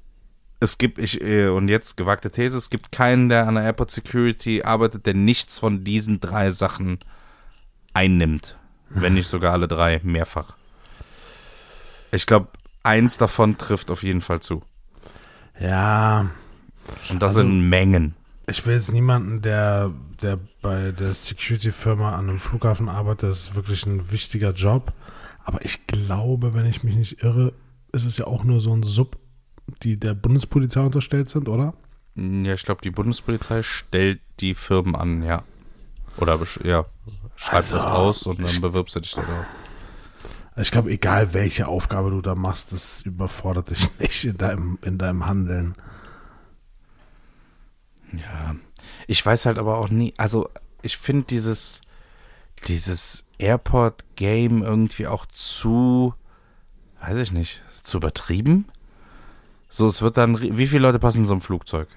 [0.61, 3.91] es gibt, ich, äh, und jetzt gewagte These, es gibt keinen, der an der Airport
[3.91, 6.99] Security arbeitet, der nichts von diesen drei Sachen
[7.95, 8.57] einnimmt.
[8.91, 10.57] Wenn nicht sogar alle drei, mehrfach.
[12.13, 12.49] Ich glaube,
[12.83, 14.63] eins davon trifft auf jeden Fall zu.
[15.59, 16.31] ja.
[17.09, 18.15] Und das Also- sind Mengen.
[18.49, 19.93] Ich will jetzt niemanden, der,
[20.23, 24.93] der bei der Security-Firma an einem Flughafen arbeitet, das ist wirklich ein wichtiger Job.
[25.45, 27.53] Aber ich glaube, wenn ich mich nicht irre,
[27.93, 29.19] ist es ja auch nur so ein Sub,
[29.85, 31.75] die der Bundespolizei unterstellt sind, oder?
[32.17, 35.45] Ja, ich glaube, die Bundespolizei stellt die Firmen an, ja.
[36.17, 36.87] Oder ja,
[37.37, 39.45] schreibst Also, das aus und dann bewirbst du dich da drauf.
[40.61, 44.99] Ich glaube, egal welche Aufgabe du da machst, das überfordert dich nicht in deinem, in
[44.99, 45.75] deinem Handeln.
[48.13, 48.57] Ja,
[49.07, 50.51] ich weiß halt aber auch nie, also
[50.83, 51.81] ich finde dieses,
[52.67, 56.15] dieses Airport-Game irgendwie auch zu,
[57.01, 58.67] weiß ich nicht, zu übertrieben.
[59.69, 61.89] So, es wird dann, wie viele Leute passen in so ein Flugzeug?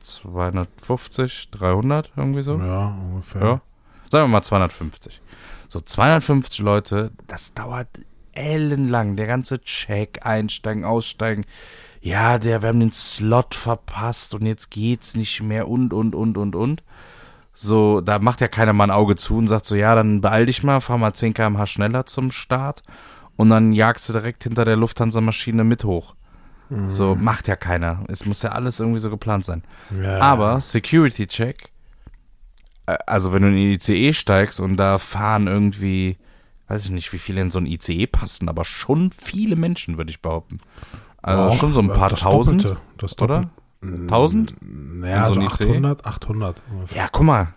[0.00, 2.58] 250, 300, irgendwie so?
[2.58, 3.40] Ja, ungefähr.
[3.40, 3.60] Ja.
[4.10, 5.20] Sagen wir mal 250.
[5.68, 7.88] So 250 Leute, das dauert
[8.32, 9.16] ellenlang.
[9.16, 11.44] Der ganze Check, einsteigen, aussteigen.
[12.00, 16.36] Ja, der, wir haben den Slot verpasst und jetzt geht's nicht mehr und, und, und,
[16.36, 16.82] und, und.
[17.54, 20.46] So, da macht ja keiner mal ein Auge zu und sagt so, ja, dann beeil
[20.46, 22.82] dich mal, fahr mal 10 km/h schneller zum Start
[23.36, 26.14] und dann jagst du direkt hinter der Lufthansa-Maschine mit hoch.
[26.86, 28.04] So, macht ja keiner.
[28.08, 29.62] Es muss ja alles irgendwie so geplant sein.
[30.02, 30.18] Ja.
[30.20, 31.68] Aber Security Check,
[32.86, 36.16] äh, also wenn du in den ICE steigst und da fahren irgendwie,
[36.72, 40.10] weiß ich nicht, wie viele in so ein ICE passen, aber schon viele Menschen, würde
[40.10, 40.56] ich behaupten.
[41.20, 43.50] Also Auch, schon so ein äh, paar das tausend, Doppelte, das oder?
[43.82, 44.06] Doppelte.
[44.06, 44.54] Tausend?
[44.60, 45.64] Naja, in so so ein ICE?
[45.64, 46.96] 800, 800 ungefähr.
[46.96, 47.54] Ja, guck mal.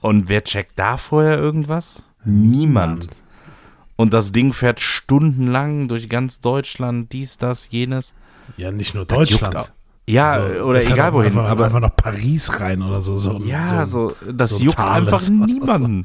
[0.00, 2.02] Und wer checkt da vorher irgendwas?
[2.24, 3.08] Niemand.
[3.96, 8.14] Und das Ding fährt stundenlang durch ganz Deutschland, dies, das, jenes.
[8.56, 9.72] Ja, nicht nur Deutschland.
[10.06, 11.28] Ja, Also, oder egal wohin.
[11.28, 13.16] Einfach, aber einfach nach Paris rein oder so.
[13.16, 16.04] so Ja, so, das so juckt Thales einfach oder niemanden.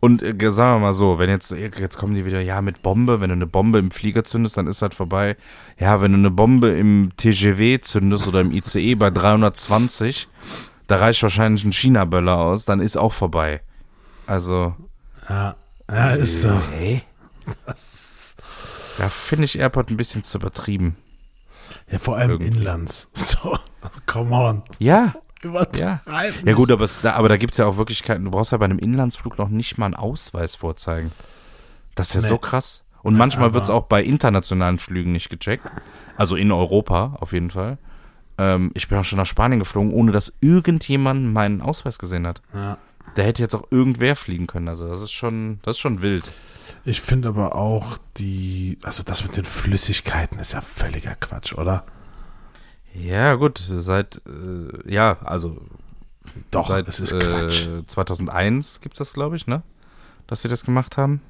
[0.00, 3.20] Und äh, sagen wir mal so, wenn jetzt, jetzt kommen die wieder, ja, mit Bombe,
[3.20, 5.36] wenn du eine Bombe im Flieger zündest, dann ist halt vorbei.
[5.78, 10.28] Ja, wenn du eine Bombe im TGW zündest oder im ICE bei 320,
[10.86, 13.60] da reicht wahrscheinlich ein China-Böller aus, dann ist auch vorbei.
[14.26, 14.74] Also,
[15.28, 15.56] Ja,
[15.90, 16.50] ja ist so.
[16.72, 17.02] Hä?
[18.98, 20.96] Da finde ich Airport ein bisschen zu übertrieben.
[21.90, 22.58] Ja, vor allem Irgendwie.
[22.58, 23.08] inlands.
[23.14, 23.58] So,
[24.06, 24.62] come on.
[24.78, 26.46] Ja, Übertreiben.
[26.46, 28.58] ja gut, aber, es, da, aber da gibt es ja auch Wirklichkeiten, du brauchst ja
[28.58, 31.12] bei einem Inlandsflug noch nicht mal einen Ausweis vorzeigen.
[31.94, 32.26] Das ist ja Nee.
[32.28, 32.84] so krass.
[33.02, 35.64] Und manchmal aber- wird es auch bei internationalen Flügen nicht gecheckt.
[36.16, 37.78] Also in Europa auf jeden Fall.
[38.36, 42.42] Ähm, ich bin auch schon nach Spanien geflogen, ohne dass irgendjemand meinen Ausweis gesehen hat.
[42.52, 42.78] Ja.
[43.14, 44.68] Da hätte jetzt auch irgendwer fliegen können.
[44.68, 46.30] Also das ist schon, das ist schon wild.
[46.84, 51.84] Ich finde aber auch die, also das mit den Flüssigkeiten ist ja völliger Quatsch, oder?
[53.00, 55.60] Ja, gut, seit, äh, ja, also
[56.50, 57.66] Doch, seit es ist Quatsch.
[57.66, 59.62] äh, 2001 gibt es das, glaube ich, ne?
[60.26, 61.20] Dass sie das gemacht haben.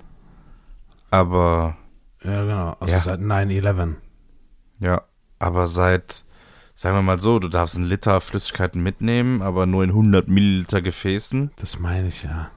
[1.10, 1.76] Aber,
[2.24, 2.76] Ja, genau.
[2.80, 3.00] Also Ja.
[3.00, 3.96] seit 9-11.
[4.80, 5.02] ja,
[5.38, 6.24] aber seit,
[6.74, 10.82] sagen wir mal so, du darfst einen Liter Flüssigkeiten mitnehmen, aber nur in 100 Milliliter
[10.82, 11.52] Gefäßen.
[11.56, 12.50] Das meine ich ja.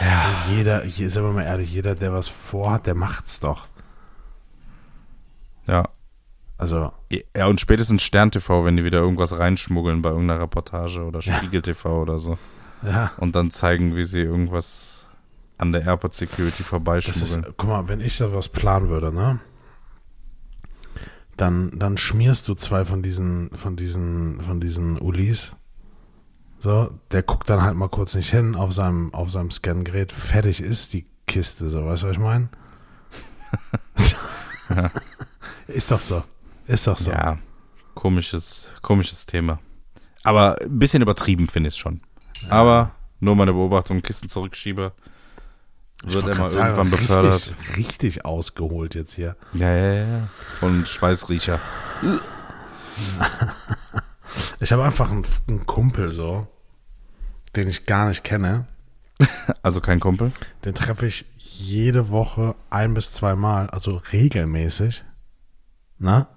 [0.00, 0.24] Ja.
[0.50, 3.68] Jeder, hier ist aber mal ehrlich, jeder, der was vorhat, der macht's doch.
[5.66, 5.88] Ja.
[6.56, 6.92] Also.
[7.36, 11.62] Ja, und spätestens Stern TV, wenn die wieder irgendwas reinschmuggeln bei irgendeiner Reportage oder Spiegel
[11.62, 12.38] TV oder so.
[12.82, 13.12] Ja.
[13.16, 15.08] Und dann zeigen, wie sie irgendwas
[15.58, 17.44] an der Airport Security Das vorbeischmuggeln.
[17.44, 19.40] ist, guck mal, wenn ich da was planen würde, ne?
[21.36, 25.56] Dann, dann schmierst du zwei von diesen, von diesen, von diesen Ulis.
[26.60, 30.12] So, der guckt dann halt mal kurz nicht hin auf seinem, auf seinem Scangerät.
[30.12, 32.48] Fertig ist die Kiste, so, weißt du, was ich meine?
[35.66, 36.22] ist doch so.
[36.66, 37.10] Ist doch so.
[37.10, 37.38] Ja,
[37.94, 39.60] komisches, komisches Thema.
[40.22, 42.00] Aber ein bisschen übertrieben finde ich es schon.
[42.48, 44.92] Aber nur meine Beobachtung, Kisten zurückschiebe,
[46.04, 47.54] wird immer sagen, irgendwann befördert.
[47.54, 49.36] Richtig, richtig ausgeholt jetzt hier.
[49.52, 50.28] Ja, ja, ja.
[50.60, 51.60] Und Schweißriecher.
[54.60, 56.46] Ich habe einfach einen, einen Kumpel so,
[57.56, 58.66] den ich gar nicht kenne.
[59.62, 60.32] Also kein Kumpel.
[60.64, 65.04] Den treffe ich jede Woche ein bis zweimal, also regelmäßig.
[65.98, 66.28] Na?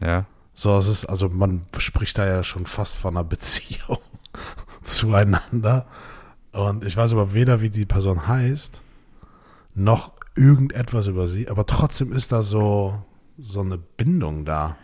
[0.00, 0.24] Ja.
[0.54, 3.98] So, es ist, also man spricht da ja schon fast von einer Beziehung
[4.82, 5.86] zueinander.
[6.52, 8.82] Und ich weiß aber weder, wie die Person heißt,
[9.74, 13.02] noch irgendetwas über sie, aber trotzdem ist da so,
[13.38, 14.76] so eine Bindung da.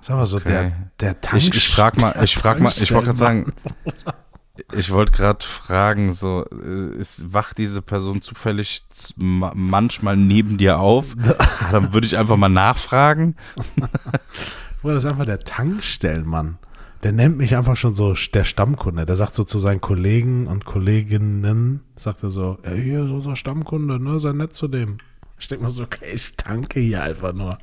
[0.00, 0.48] Sag mal so, Okay.
[0.48, 3.52] der, der Tank Ich, ich frag mal, ich frag mal, ich wollte gerade sagen,
[4.76, 8.82] ich wollte gerade fragen, so, äh, ist, wacht diese Person zufällig
[9.16, 11.14] manchmal neben dir auf?
[11.72, 13.36] Dann würde ich einfach mal nachfragen.
[14.82, 16.58] Bruder, das ist einfach der Tankstellenmann.
[17.02, 19.06] Der nennt mich einfach schon so der Stammkunde.
[19.06, 23.36] Der sagt so zu seinen Kollegen und Kolleginnen, sagt er so, ja, hier ist unser
[23.36, 24.98] Stammkunde, ne, sei nett zu dem.
[25.38, 27.56] Ich denke mir so, okay, ich tanke hier einfach nur.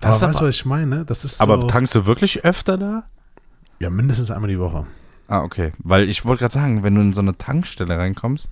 [0.00, 1.04] Das aber ist weißt du, aber- was ich meine?
[1.04, 3.04] Das ist Aber so, tankst du wirklich öfter da?
[3.78, 4.86] ja, mindestens einmal die Woche.
[5.28, 5.72] Ah, okay.
[5.78, 8.50] Weil ich wollte gerade sagen, wenn du in so eine Tankstelle reinkommst,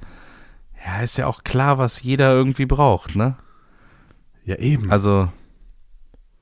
[0.84, 3.36] ja, ist ja auch klar, was jeder irgendwie braucht, ne?
[4.44, 4.90] Ja, eben.
[4.90, 5.28] Also,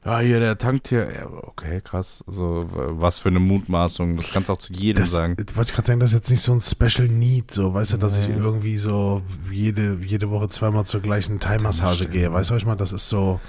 [0.04, 1.12] ja, hier, der tankt hier.
[1.12, 2.22] Ja, okay, krass.
[2.28, 4.16] So, w- was für eine Mutmaßung.
[4.16, 5.36] Das kannst du auch zu jedem das, sagen.
[5.36, 7.96] wollte ich gerade sagen, das ist jetzt nicht so ein Special Need, so, weißt du,
[7.96, 12.32] dass ich irgendwie so jede, jede Woche zweimal zur gleichen Thai-Massage gehe.
[12.32, 12.76] Weißt du, ich meine?
[12.76, 13.40] Das ist so,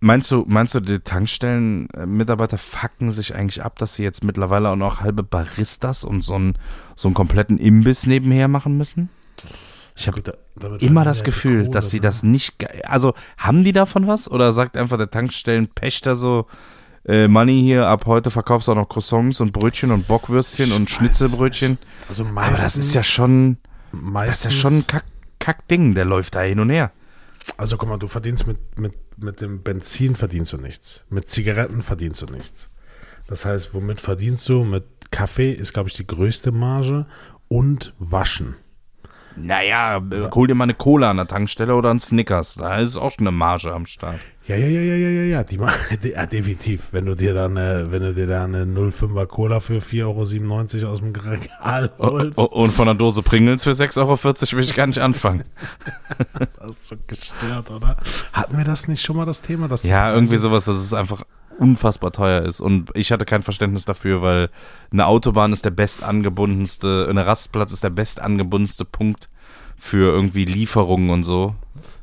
[0.00, 4.76] Meinst du, meinst du, die Tankstellen-Mitarbeiter fucken sich eigentlich ab, dass sie jetzt mittlerweile auch
[4.76, 6.58] noch halbe Baristas und so einen,
[6.94, 9.08] so einen kompletten Imbiss nebenher machen müssen?
[9.94, 10.34] Ich habe da-
[10.80, 12.02] immer das Gefühl, Kohle, dass sie ne?
[12.02, 12.66] das nicht.
[12.86, 14.30] Also, haben die davon was?
[14.30, 16.46] Oder sagt einfach der Tankstellenpächter so,
[17.06, 20.82] äh, Money hier, ab heute verkaufst du auch noch Croissants und Brötchen und Bockwürstchen und
[20.82, 21.78] Ich es Schnitzelbrötchen.
[22.08, 23.56] Also Aber meistens, das ist ja schon,
[23.92, 25.04] meistens, das ist ja schon ein Kack,
[25.38, 26.90] Kackding, der läuft da hin und her.
[27.56, 31.04] Also guck mal, du verdienst mit, mit, mit dem Benzin verdienst du nichts.
[31.10, 32.68] Mit Zigaretten verdienst du nichts.
[33.28, 34.64] Das heißt, womit verdienst du?
[34.64, 37.06] Mit Kaffee ist, glaube ich, die größte Marge
[37.48, 38.56] und Waschen.
[39.36, 42.54] Naja, äh, hol dir mal eine Cola an der Tankstelle oder einen Snickers.
[42.54, 44.20] Da ist auch schon eine Marge am Start.
[44.48, 46.88] Ja, ja, ja, ja, ja, ja, ja, die, ma- die, ja definitiv.
[46.92, 50.02] Wenn du dir da eine, wenn du dir da eine 05er Cola für 4,97
[50.82, 54.64] Euro aus dem Regal holst, oh, und von einer Dose Pringles für 6,40 Euro will
[54.64, 55.42] ich gar nicht anfangen.
[56.60, 57.96] das ist so gestört, oder?
[58.32, 59.66] Hatten wir das nicht schon mal, das Thema?
[59.66, 61.24] Das Ja, irgendwie sowas, dass es einfach
[61.58, 62.60] unfassbar teuer ist.
[62.60, 64.50] Und ich hatte kein Verständnis dafür, weil
[64.92, 69.28] eine Autobahn ist der bestangebundenste, eine Rastplatz ist der bestangebundenste Punkt
[69.76, 71.54] für irgendwie Lieferungen und so.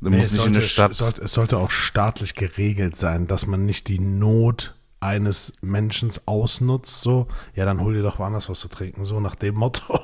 [0.02, 0.96] Du Nee, musst es, nicht in sollte, eine Stadt.
[0.96, 7.02] sollte, es sollte auch staatlich geregelt sein, dass man nicht die Not eines Menschen ausnutzt,
[7.02, 10.00] so, ja, dann hol dir doch woanders was zu trinken, so nach dem Motto.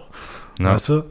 [0.60, 0.74] Ja.
[0.74, 1.04] Weißt du?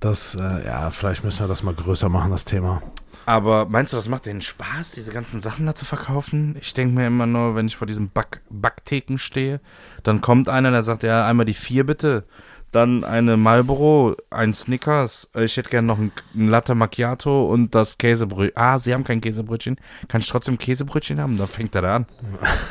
[0.00, 2.80] Das, äh, ja, vielleicht müssen wir das mal größer machen, das Thema.
[3.26, 6.56] Aber meinst du, das macht denen Spaß, diese ganzen Sachen da zu verkaufen?
[6.58, 9.60] Ich denke mir immer nur, wenn ich vor diesem Back Backtheken stehe,
[10.02, 12.24] dann kommt einer, der sagt, ja, einmal die vier bitte,
[12.70, 17.74] dann eine Marlboro, ein Snickers, äh, ich hätte gerne noch ein, ein Latte Macchiato und
[17.74, 18.56] das Käsebrötchen.
[18.56, 19.76] Ah, sie haben kein Käsebrötchen.
[20.08, 21.36] Kann ich trotzdem Käsebrötchen haben?
[21.36, 22.06] Dann fängt er da an.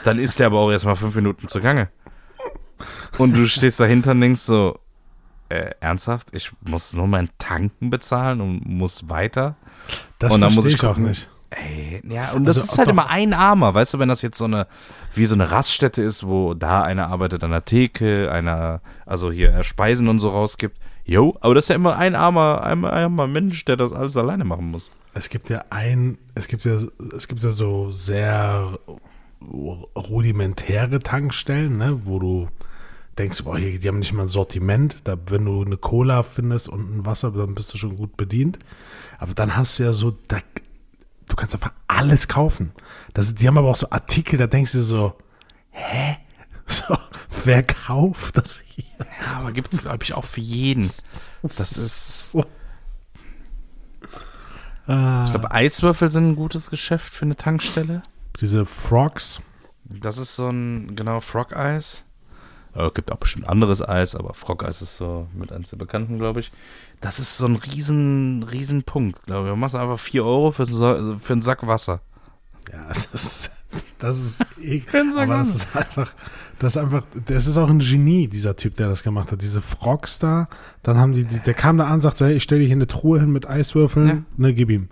[0.05, 1.89] Dann ist der aber auch erstmal fünf Minuten zugange.
[3.17, 4.79] Und du stehst dahinter und denkst so,
[5.49, 6.29] äh, ernsthaft?
[6.31, 9.55] Ich muss nur mein Tanken bezahlen und muss weiter?
[10.19, 11.29] Das Und dann muss ich ich auch nicht.
[11.51, 12.93] Ey, ja, und das Also, ist halt doch.
[12.93, 14.67] immer ein Armer, weißt du, wenn das jetzt so eine,
[15.15, 19.53] wie so eine Raststätte ist, wo da einer arbeitet an der Theke, einer, also hier
[19.53, 20.77] äh, Speisen und so rausgibt.
[21.05, 24.43] Jo, aber das ist ja immer ein armer, ein armer Mensch, der das alles alleine
[24.45, 24.91] machen muss.
[25.15, 26.77] Es gibt ja ein, es gibt ja,
[27.15, 28.77] es gibt ja so sehr
[29.95, 32.47] rudimentäre Tankstellen, ne, wo du
[33.17, 35.07] denkst, boah, hier, die haben nicht mal ein Sortiment.
[35.07, 38.59] Da, wenn du eine Cola findest und ein Wasser, dann bist du schon gut bedient.
[39.17, 40.37] Aber dann hast du ja so, da,
[41.29, 42.73] du kannst einfach alles kaufen.
[43.13, 45.13] Das, die haben aber auch so Artikel, da denkst du so,
[45.71, 46.17] hä?
[46.71, 46.95] So,
[47.45, 48.83] wer kauft das hier?
[48.99, 50.87] Ja, aber gibt es, glaube ich, auch für jeden.
[51.41, 52.45] Das ist, so.
[54.85, 58.03] Ah, Ich glaube, Eiswürfel sind ein gutes Geschäft für eine Tankstelle.
[58.39, 59.41] diese Frogs.
[59.85, 62.03] Das ist so ein, genau, Frog-Eis.
[62.75, 66.39] Äh, gibt auch bestimmt anderes Eis, aber Frog-Eis ist so mit eins der bekannten, glaube
[66.39, 66.51] ich.
[67.01, 69.51] Das ist so ein riesen, riesen Punkt, glaube ich.
[69.53, 72.01] Du machst einfach 4 Euro für, so, für einen Sack Wasser.
[72.71, 73.51] Ja, das ist,
[73.99, 74.83] das ist Sie
[75.17, 76.11] aber das ist einfach,
[76.59, 79.41] das ist einfach, das ist auch ein Genie, dieser Typ, der das gemacht hat.
[79.41, 80.49] Diese Frogs da,
[80.83, 82.87] dann haben die, die der kam da an, sagte, hey, ich stelle dir hier eine
[82.87, 84.17] Truhe hin mit Eiswürfeln, Ja.
[84.37, 84.89] ne, gib ihm.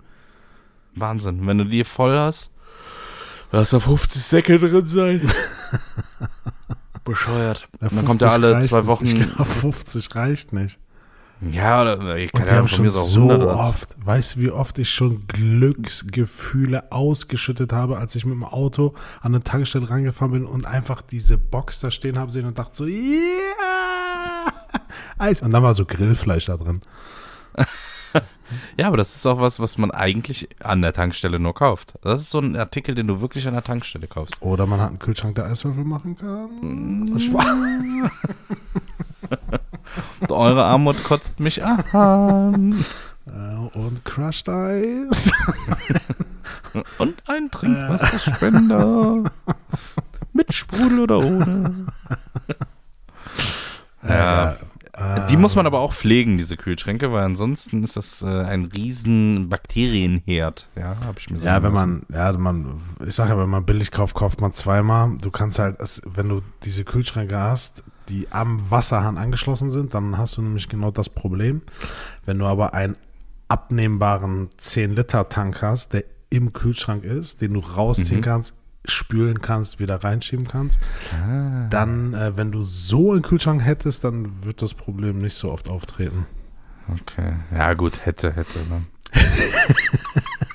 [0.96, 1.46] Wahnsinn.
[1.46, 2.50] Wenn du die voll hast,
[3.52, 5.30] lass da 50 Säcke drin sein.
[7.04, 7.68] Bescheuert.
[7.80, 8.86] Ja, Und dann kommt er 50 alle zwei nicht.
[8.86, 9.04] Wochen.
[9.04, 10.78] Ich glaube, 50 reicht nicht.
[11.40, 13.60] Ja, oder ich kann Und die ja haben schon so so 100 oder so.
[13.60, 18.94] oft, weißt du, wie oft ich schon Glücksgefühle ausgeschüttet habe, als ich mit dem Auto
[19.20, 22.76] an eine Tankstelle rangefahren bin und einfach diese Box da stehen habe sehen und dachte
[22.76, 24.46] so, ja,
[25.18, 25.40] Eis.
[25.42, 26.80] Und dann war so Grillfleisch da drin.
[28.78, 31.98] Ja, aber das ist auch was, was man eigentlich an der Tankstelle nur kauft.
[32.00, 34.40] Das ist so ein Artikel, den du wirklich an der Tankstelle kaufst.
[34.40, 37.18] Oder man hat einen Kühlschrank, der Eiswürfel machen kann.
[40.20, 42.84] Und eure Armut kotzt mich an.
[43.26, 45.30] Äh, Und Crushed Eis.
[46.98, 49.24] Und ein Trinkwasserspender.
[50.32, 51.86] Mit Sprudel oder ohne.
[54.06, 54.52] Ja.
[54.92, 58.64] Äh, Die muss man aber auch pflegen, diese Kühlschränke, weil ansonsten ist das äh, ein
[58.66, 60.68] riesen Bakterienherd.
[60.76, 62.06] Ja, habe ich mir Ja, sagen wenn lassen.
[62.08, 65.12] man, ja, man, ich sage ja, wenn man billig kauft, kauft man zweimal.
[65.20, 70.36] Du kannst halt, wenn du diese Kühlschränke hast, die am Wasserhahn angeschlossen sind, dann hast
[70.36, 71.62] du nämlich genau das Problem.
[72.26, 72.96] Wenn du aber einen
[73.48, 78.24] abnehmbaren 10-Liter-Tank hast, der im Kühlschrank ist, den du rausziehen Mhm.
[78.24, 80.80] kannst, spülen kannst, wieder reinschieben kannst,
[81.12, 81.66] Ah.
[81.70, 85.68] dann, äh, wenn du so einen Kühlschrank hättest, dann wird das Problem nicht so oft
[85.70, 86.26] auftreten.
[86.90, 87.34] Okay.
[87.54, 88.58] Ja, gut, hätte, hätte.
[88.68, 88.84] Ne?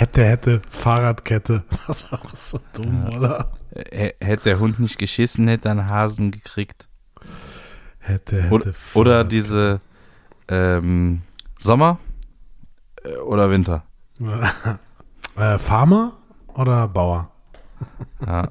[0.00, 1.62] Hätte, hätte, Fahrradkette.
[1.86, 3.52] Das ist auch so dumm, oder?
[3.76, 6.88] H- Hätte der Hund nicht geschissen, hätte er einen Hasen gekriegt.
[7.98, 8.54] Hätte, hätte.
[8.54, 9.82] Oder, oder diese
[10.48, 11.20] ähm,
[11.58, 11.98] Sommer
[13.04, 13.84] äh, oder Winter.
[15.36, 16.16] äh, Farmer
[16.54, 17.30] oder Bauer?
[18.26, 18.48] Ja.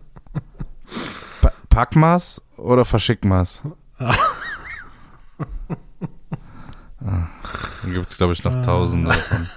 [1.42, 3.64] Pa Packmaß oder Verschickmaß?
[7.02, 7.28] Ah,
[7.84, 9.48] da gibt es, glaube ich, noch tausende davon.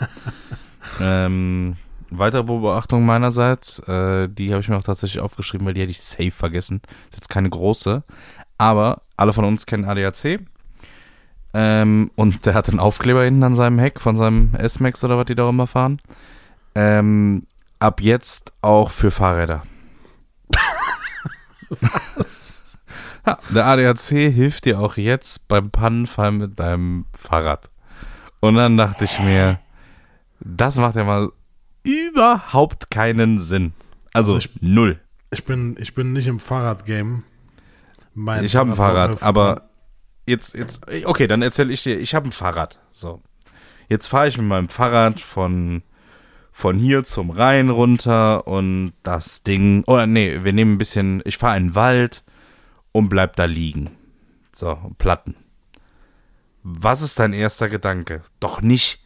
[1.03, 1.77] Ähm,
[2.11, 6.01] weitere Beobachtung meinerseits, äh, die habe ich mir auch tatsächlich aufgeschrieben, weil die hätte ich
[6.01, 6.81] safe vergessen.
[7.11, 8.05] Ist jetzt keine große,
[8.59, 10.41] aber alle von uns kennen ADAC.
[11.55, 15.27] Ähm, und der hat einen Aufkleber hinten an seinem Heck von seinem S-Max oder was
[15.27, 16.01] die da immer fahren.
[16.75, 17.47] Ähm,
[17.79, 19.63] ab jetzt auch für Fahrräder.
[23.25, 27.71] Ja, der ADAC hilft dir auch jetzt beim Pannenfall mit deinem Fahrrad.
[28.41, 29.61] Und dann dachte ich mir,
[30.45, 31.31] das macht ja mal
[31.83, 33.73] überhaupt keinen Sinn.
[34.13, 35.01] Also, Also ich- null.
[35.31, 37.23] Ich bin, ich bin nicht im Fahrradgame.
[38.15, 39.71] Mein Ich habe ein Fahrrad, aber
[40.27, 42.79] jetzt, jetzt, okay, dann erzähle ich dir, ich habe ein Fahrrad.
[42.91, 43.23] So.
[43.89, 45.83] Jetzt fahre ich mit meinem Fahrrad von,
[46.53, 51.39] von hier zum Rhein runter und das Ding, oder nee, wir nehmen ein bisschen, ich
[51.39, 52.23] fahre in den Wald
[52.93, 53.91] und bleib da liegen.
[54.55, 55.35] So, Platten.
[56.63, 58.21] Was ist dein erster Gedanke?
[58.39, 59.01] Doch nicht,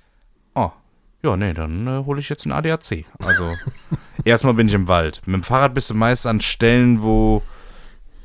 [1.22, 3.04] ja, nee, dann äh, hole ich jetzt einen ADAC.
[3.18, 3.54] Also,
[4.24, 5.22] erstmal bin ich im Wald.
[5.26, 7.42] Mit dem Fahrrad bist du meist an Stellen, wo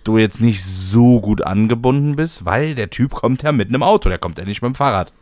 [0.04, 4.10] du jetzt nicht so gut angebunden bist, weil der Typ kommt ja mit einem Auto,
[4.10, 5.14] der kommt ja nicht mit dem Fahrrad.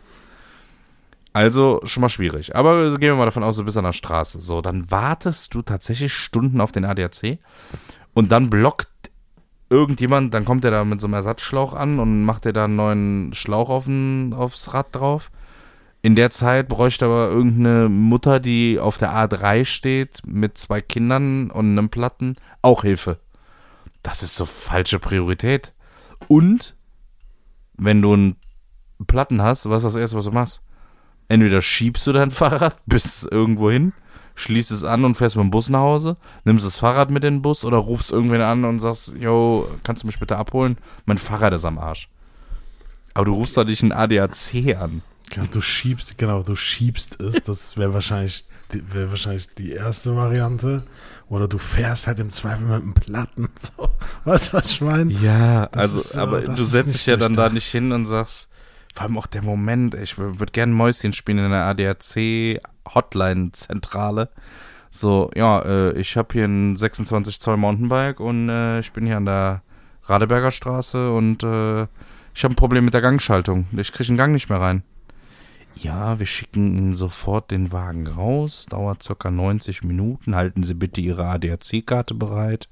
[1.34, 2.55] Also schon mal schwierig.
[2.55, 4.39] Aber gehen wir mal davon aus, du bist an der Straße.
[4.39, 7.38] So, dann wartest du tatsächlich Stunden auf den ADAC
[8.13, 8.89] und dann blockt
[9.69, 12.75] irgendjemand, dann kommt der da mit so einem Ersatzschlauch an und macht dir da einen
[12.75, 15.32] neuen Schlauch auf den, aufs Rad drauf.
[16.01, 21.52] In der Zeit bräuchte aber irgendeine Mutter, die auf der A3 steht, mit zwei Kindern
[21.52, 23.19] und einem Platten, auch Hilfe.
[24.02, 25.73] Das ist so falsche Priorität.
[26.29, 26.75] Und
[27.77, 28.35] wenn du einen
[29.08, 30.62] Platten hast, was ist das erste, was du machst?
[31.27, 33.91] Entweder schiebst du dein Fahrrad bis irgendwo hin,
[34.35, 37.35] schließt es an und fährst mit dem Bus nach Hause, nimmst das Fahrrad mit in
[37.35, 40.77] den Bus oder rufst irgendwen an und sagst, yo, kannst du mich bitte abholen?
[41.06, 42.10] Mein Fahrrad ist am Arsch.
[43.13, 45.02] Aber du rufst doch nicht einen ADAC an.
[45.30, 47.42] Genau, du schiebst, genau, du schiebst es.
[47.44, 50.84] Das wäre wahrscheinlich, die- wäre wahrscheinlich die erste Variante.
[51.27, 53.50] Oder du fährst halt im Zweifel mit einem Platten.
[53.62, 53.90] So.
[54.25, 55.12] Weißt du, was ich meine?
[55.13, 58.50] Ja, Das also, ist aber du setzt dich ja dann da nicht hin und sagst,
[58.96, 64.30] vor allem auch der Moment, ich würde gerne Mäuschen spielen in der ADAC-Hotline-Zentrale.
[64.92, 69.17] So, ja, äh, ich habe hier ein 26 Zoll Mountainbike und äh, ich bin hier
[69.17, 69.62] an der
[70.06, 71.88] Radeberger Straße und äh, ich
[72.36, 73.65] ich habe ein Problem mit der Gangschaltung.
[73.75, 74.84] Ich kriege den Gang nicht mehr rein.
[75.75, 78.65] Ja, wir schicken Ihnen sofort den Wagen raus.
[78.69, 80.35] Dauert circa 90 Minuten.
[80.35, 82.67] Halten Sie bitte Ihre ADAC-Karte bereit.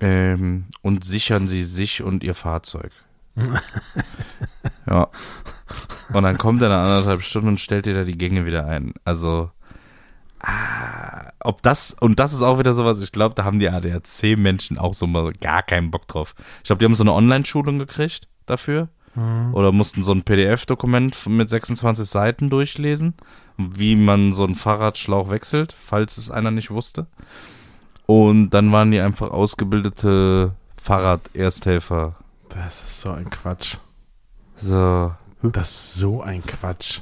[0.00, 2.90] Ähm, und sichern Sie sich und Ihr Fahrzeug.
[4.88, 5.08] ja.
[6.12, 8.92] Und dann kommt er nach anderthalb Stunden und stellt dir da die Gänge wieder ein.
[9.04, 9.50] Also,
[10.40, 14.78] ah, ob das, und das ist auch wieder sowas, ich glaube, da haben die ADAC-Menschen
[14.78, 16.34] auch so mal gar keinen Bock drauf.
[16.58, 18.88] Ich glaube, die haben so eine Online-Schulung gekriegt dafür.
[19.14, 19.54] Mhm.
[19.54, 23.14] Oder mussten so ein PDF-Dokument mit 26 Seiten durchlesen,
[23.56, 27.06] wie man so einen Fahrradschlauch wechselt, falls es einer nicht wusste.
[28.06, 32.16] Und dann waren die einfach ausgebildete Fahrrad-Ersthelfer.
[32.50, 33.76] Das ist so ein Quatsch.
[34.56, 35.14] So.
[35.42, 37.00] Das ist so ein Quatsch.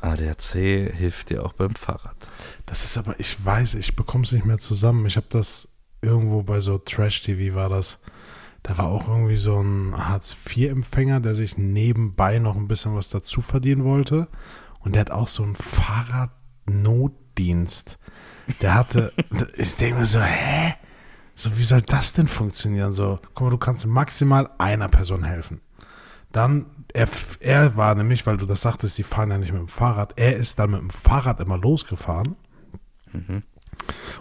[0.00, 2.16] ADAC hilft dir auch beim Fahrrad.
[2.66, 5.06] Das ist aber, ich weiß, ich bekomme es nicht mehr zusammen.
[5.06, 5.68] Ich habe das
[6.02, 7.98] irgendwo bei so Trash-TV war das.
[8.64, 13.42] Da war auch irgendwie so ein Hartz-IV-Empfänger, der sich nebenbei noch ein bisschen was dazu
[13.42, 14.26] verdienen wollte.
[14.80, 17.98] Und der hat auch so einen Fahrradnotdienst.
[18.62, 19.12] Der hatte,
[19.56, 20.76] ich denke mir so, hä?
[21.34, 22.94] So, wie soll das denn funktionieren?
[22.94, 25.60] So, guck mal, du kannst maximal einer Person helfen.
[26.32, 27.06] Dann, er,
[27.40, 30.36] er war nämlich, weil du das sagtest, die fahren ja nicht mit dem Fahrrad, er
[30.36, 32.36] ist dann mit dem Fahrrad immer losgefahren
[33.12, 33.42] mhm.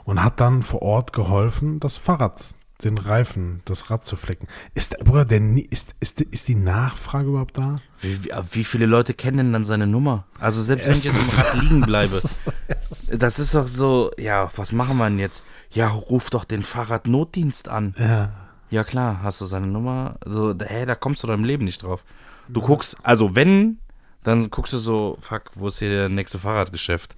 [0.04, 4.48] und hat dann vor Ort geholfen, das Fahrrad den Reifen, das Rad zu flicken.
[4.74, 7.80] Ist, Bruder, der, ist, ist, ist die Nachfrage überhaupt da?
[8.02, 10.26] Wie, wie, wie, viele Leute kennen denn dann seine Nummer?
[10.40, 12.22] Also selbst wenn ich jetzt im Rad liegen bleibe,
[13.18, 15.44] das ist doch so, ja, was machen wir denn jetzt?
[15.72, 17.96] Ja, ruf doch den Fahrradnotdienst an.
[17.98, 18.32] Ja.
[18.70, 20.16] Ja klar, hast du seine Nummer?
[20.26, 22.04] So, hä, da kommst du doch im Leben nicht drauf.
[22.48, 22.66] Du ja.
[22.66, 23.78] guckst, also wenn,
[24.24, 27.16] dann guckst du so, fuck, wo ist hier der nächste Fahrradgeschäft?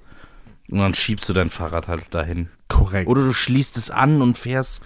[0.69, 2.49] Und dann schiebst du dein Fahrrad halt dahin.
[2.67, 3.09] Korrekt.
[3.09, 4.83] Oder du schließt es an und fährst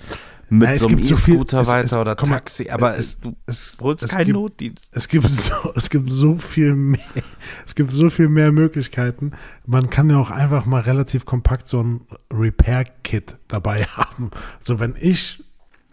[0.49, 3.77] mit Nein, so einem E-Scooter so weiter es, oder Taxi, mal, aber es, du es,
[3.79, 4.89] holst keinen gibt, Notdienst.
[4.91, 6.99] Es gibt, so, es gibt so viel mehr,
[7.65, 9.33] es gibt so viel mehr Möglichkeiten.
[9.65, 12.01] Man kann ja auch einfach mal relativ kompakt so ein
[12.33, 14.31] Repair-Kit dabei haben.
[14.59, 15.43] So, wenn ich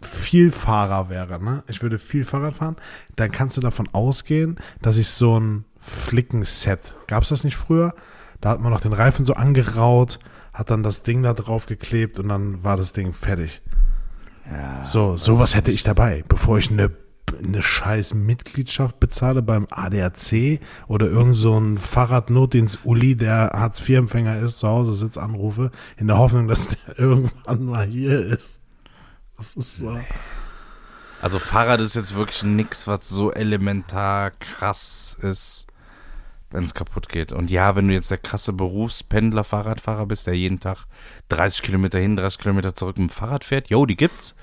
[0.01, 1.63] viel Fahrer wäre, ne?
[1.67, 2.75] ich würde viel Fahrrad fahren,
[3.15, 7.93] dann kannst du davon ausgehen, dass ich so ein Flicken-Set, gab es das nicht früher?
[8.41, 10.19] Da hat man noch den Reifen so angeraut,
[10.53, 13.61] hat dann das Ding da drauf geklebt und dann war das Ding fertig.
[14.51, 16.91] Ja, so, sowas hätte ich dabei, bevor ich eine
[17.43, 24.59] eine scheiß Mitgliedschaft bezahle beim ADAC oder irgend so ein Fahrradnotdienst Uli, der Hartz-IV-Empfänger ist,
[24.59, 28.61] zu Hause sitzt, anrufe, in der Hoffnung, dass der irgendwann mal hier ist.
[29.37, 29.99] Das ist so.
[31.21, 35.67] Also Fahrrad ist jetzt wirklich nichts, was so elementar krass ist,
[36.49, 37.31] wenn es kaputt geht.
[37.31, 40.85] Und ja, wenn du jetzt der krasse Berufspendler, Fahrradfahrer bist, der jeden Tag
[41.29, 44.35] 30 Kilometer hin, 30 Kilometer zurück mit dem Fahrrad fährt, jo, die gibt's.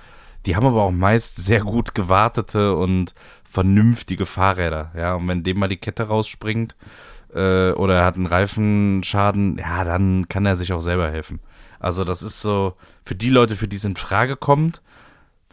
[0.47, 4.93] Die haben aber auch meist sehr gut gewartete und vernünftige Fahrräder.
[4.97, 6.77] Ja, und wenn dem mal die Kette rausspringt
[7.33, 11.41] äh, oder er hat einen Reifenschaden, ja, dann kann er sich auch selber helfen.
[11.81, 14.83] Also das ist so, für die Leute, für die es in Frage kommt,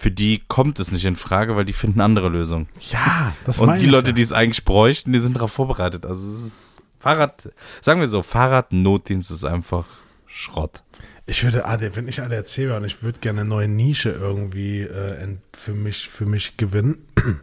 [0.01, 2.67] für die kommt es nicht in Frage, weil die finden andere Lösungen.
[2.89, 4.13] Ja, das Und die Leute, ja.
[4.13, 6.07] die es eigentlich bräuchten, die sind darauf vorbereitet.
[6.07, 9.85] Also es ist Fahrrad, sagen wir so, Fahrradnotdienst ist einfach
[10.25, 10.81] Schrott.
[11.27, 15.37] Ich würde, wenn ich ADAC wäre und ich würde gerne eine neue Nische irgendwie äh,
[15.53, 17.05] für, mich, für mich gewinnen,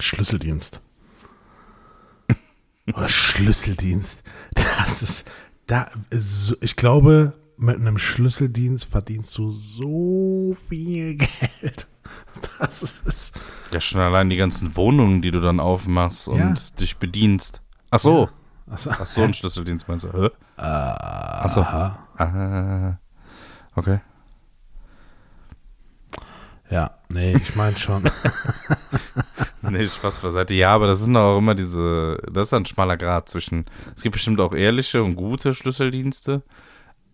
[0.00, 0.80] Schlüsseldienst.
[2.92, 4.24] Oder Schlüsseldienst.
[4.54, 5.30] Das ist,
[5.68, 11.86] da, ich glaube, mit einem Schlüsseldienst verdienst du so viel Geld.
[12.58, 13.38] Das ist.
[13.72, 16.54] Ja, schon allein die ganzen Wohnungen, die du dann aufmachst und ja.
[16.78, 17.62] dich bedienst.
[17.90, 18.24] Ach so.
[18.24, 18.30] Ja.
[18.72, 20.12] Ach so, Ach so ein Schlüsseldienst meinst du?
[20.12, 20.26] Hä?
[20.26, 21.60] Uh, Ach so.
[21.60, 22.98] Aha.
[23.74, 24.00] Okay.
[26.70, 28.04] Ja, nee, ich meine schon.
[29.62, 30.54] nee, Spaß beiseite.
[30.54, 34.12] Ja, aber das sind auch immer diese, das ist ein schmaler Grad zwischen, es gibt
[34.12, 36.69] bestimmt auch ehrliche und gute Schlüsseldienste, äh,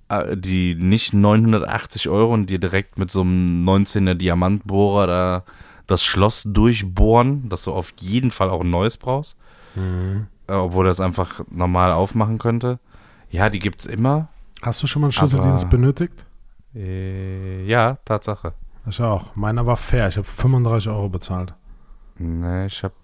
[0.09, 5.43] die nicht 980 Euro und dir direkt mit so einem 19er Diamantbohrer da
[5.87, 9.37] das Schloss durchbohren, dass du auf jeden Fall auch ein neues brauchst.
[9.75, 10.27] Mhm.
[10.49, 12.79] Äh, obwohl das einfach normal aufmachen könnte.
[13.31, 14.29] Ja, die gibt's immer.
[14.63, 16.25] Hast du schon mal einen Schlüsseldienst benötigt?
[16.75, 18.53] Äh, ja, Tatsache.
[18.89, 19.35] Ich auch.
[19.35, 20.09] Meiner war fair.
[20.09, 21.55] Ich habe 35 Euro bezahlt.
[22.19, 22.95] Nee, ich habe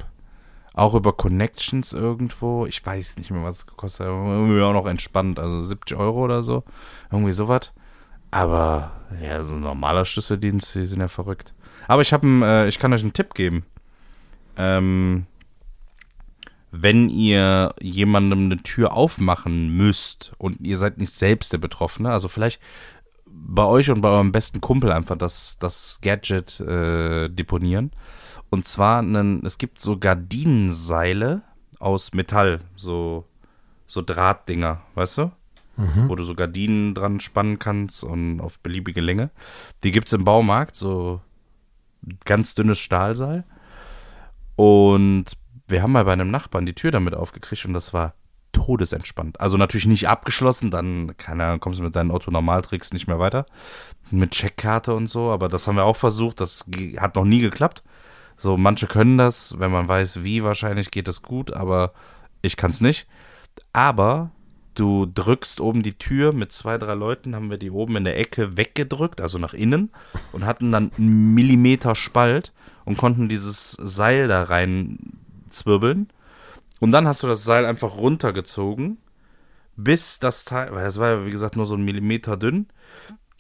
[0.74, 4.86] auch über Connections irgendwo, ich weiß nicht mehr, was es gekostet hat, irgendwie auch noch
[4.86, 6.64] entspannt, also 70 Euro oder so,
[7.10, 7.72] irgendwie sowas.
[8.30, 8.92] Aber
[9.22, 11.52] ja, so ein normaler Schlüsseldienst, die sind ja verrückt.
[11.86, 13.66] Aber ich habe, äh, ich kann euch einen Tipp geben.
[14.56, 15.26] Ähm,
[16.70, 22.28] wenn ihr jemandem eine Tür aufmachen müsst und ihr seid nicht selbst der Betroffene, also
[22.28, 22.62] vielleicht
[23.26, 27.92] bei euch und bei eurem besten Kumpel einfach das, das Gadget äh, deponieren
[28.52, 31.40] Und zwar, einen, es gibt so Gardinenseile
[31.78, 33.24] aus Metall, so,
[33.86, 35.32] so Drahtdinger, weißt du?
[35.78, 36.10] Mhm.
[36.10, 39.30] Wo du so Gardinen dran spannen kannst und auf beliebige Länge.
[39.84, 41.22] Die gibt es im Baumarkt, so
[42.26, 43.44] ganz dünnes Stahlseil.
[44.54, 45.24] Und
[45.66, 48.12] wir haben mal bei einem Nachbarn die Tür damit aufgekriegt und das war
[48.52, 49.40] todesentspannt.
[49.40, 53.46] Also natürlich nicht abgeschlossen, dann, keine Ahnung, kommst du mit deinen Autonormaltricks nicht mehr weiter.
[54.10, 56.66] Mit Checkkarte und so, aber das haben wir auch versucht, das
[56.98, 57.82] hat noch nie geklappt.
[58.36, 61.92] So, manche können das, wenn man weiß, wie wahrscheinlich geht das gut, aber
[62.40, 63.06] ich kann es nicht.
[63.72, 64.30] Aber
[64.74, 68.18] du drückst oben die Tür mit zwei, drei Leuten, haben wir die oben in der
[68.18, 69.90] Ecke weggedrückt, also nach innen,
[70.32, 72.52] und hatten dann einen Millimeter Spalt
[72.84, 74.98] und konnten dieses Seil da rein
[75.50, 76.08] zwirbeln.
[76.80, 78.98] Und dann hast du das Seil einfach runtergezogen,
[79.76, 82.66] bis das Teil, weil das war ja wie gesagt nur so ein Millimeter dünn,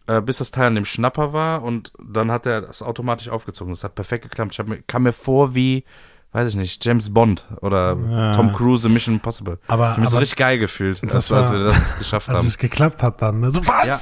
[0.06, 3.72] äh, bis das Teil an dem Schnapper war und dann hat er das automatisch aufgezogen.
[3.72, 4.52] Das hat perfekt geklappt.
[4.52, 5.84] Ich hab mir, kam mir vor wie,
[6.32, 8.32] weiß ich nicht, James Bond oder Ja.
[8.32, 9.58] Tom Cruise in Mission Impossible.
[9.68, 12.28] Aber, Ich hab mich so richtig geil gefühlt, das als, als war- wir das geschafft
[12.28, 12.46] als haben.
[12.48, 13.50] es geklappt hat dann, ne?
[13.50, 13.86] so was?
[13.86, 14.00] Ja.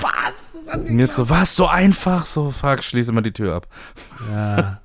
[0.00, 0.52] Was?
[0.88, 2.24] Und jetzt so, was, so einfach?
[2.24, 3.66] So, fuck, schließe mal die Tür ab.
[4.30, 4.78] Ja.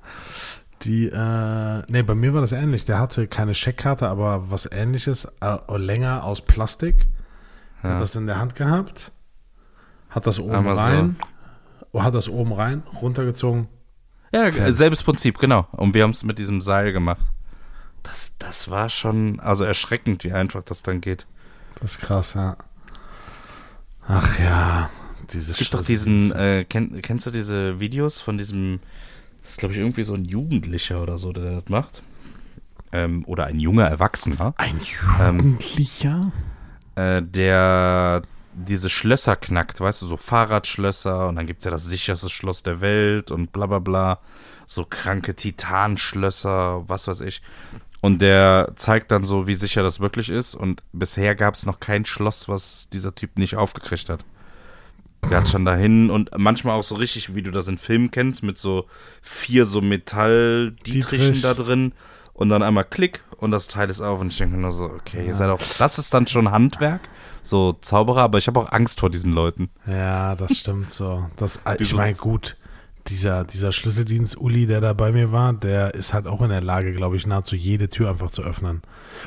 [0.82, 2.84] Die, äh, nee, bei mir war das ähnlich.
[2.84, 7.06] Der hatte keine Scheckkarte, aber was ähnliches, äh, länger aus Plastik.
[7.82, 7.90] Ja.
[7.94, 9.10] Hat das in der Hand gehabt,
[10.10, 10.72] hat das oben so.
[10.80, 11.16] rein,
[11.92, 13.68] oh, hat das oben rein, runtergezogen.
[14.32, 14.76] Ja, Fertig.
[14.76, 15.66] selbes Prinzip, genau.
[15.72, 17.24] Und wir haben es mit diesem Seil gemacht.
[18.02, 21.26] Das, das war schon, also erschreckend, wie einfach das dann geht.
[21.80, 22.56] Das ist krass, ja.
[24.06, 24.90] Ach ja,
[25.32, 28.80] dieses Es gibt doch diesen, äh, kenn, kennst du diese Videos von diesem,
[29.42, 32.02] das ist glaube ich irgendwie so ein Jugendlicher oder so, der das macht?
[32.92, 34.78] Ähm, oder ein junger Erwachsener, Ein
[35.20, 36.32] Ähm, Jugendlicher?
[36.94, 38.22] äh, der
[38.66, 42.62] diese Schlösser knackt, weißt du, so Fahrradschlösser und dann gibt es ja das sicherste Schloss
[42.62, 44.18] der Welt und bla bla bla,
[44.66, 47.42] so kranke Titanschlösser, was weiß ich.
[48.00, 51.80] Und der zeigt dann so, wie sicher das wirklich ist und bisher gab es noch
[51.80, 54.24] kein Schloss, was dieser Typ nicht aufgekriegt hat.
[55.30, 58.42] Der hat schon dahin und manchmal auch so richtig, wie du das in Filmen kennst,
[58.42, 58.86] mit so
[59.20, 61.42] vier so Metall-Dietrichen Dietrich.
[61.42, 61.92] da drin
[62.34, 64.84] und dann einmal Klick und das Teil ist auf und ich denke mir nur so,
[64.84, 67.00] okay, ihr seid auch, das ist dann schon Handwerk,
[67.42, 69.70] so Zauberer, aber ich habe auch Angst vor diesen Leuten.
[69.86, 71.28] Ja, das stimmt so.
[71.36, 72.56] Das, ich meine, gut,
[73.08, 76.92] dieser, dieser Schlüsseldienst-Uli, der da bei mir war, der ist halt auch in der Lage,
[76.92, 78.82] glaube ich, nahezu jede Tür einfach zu öffnen.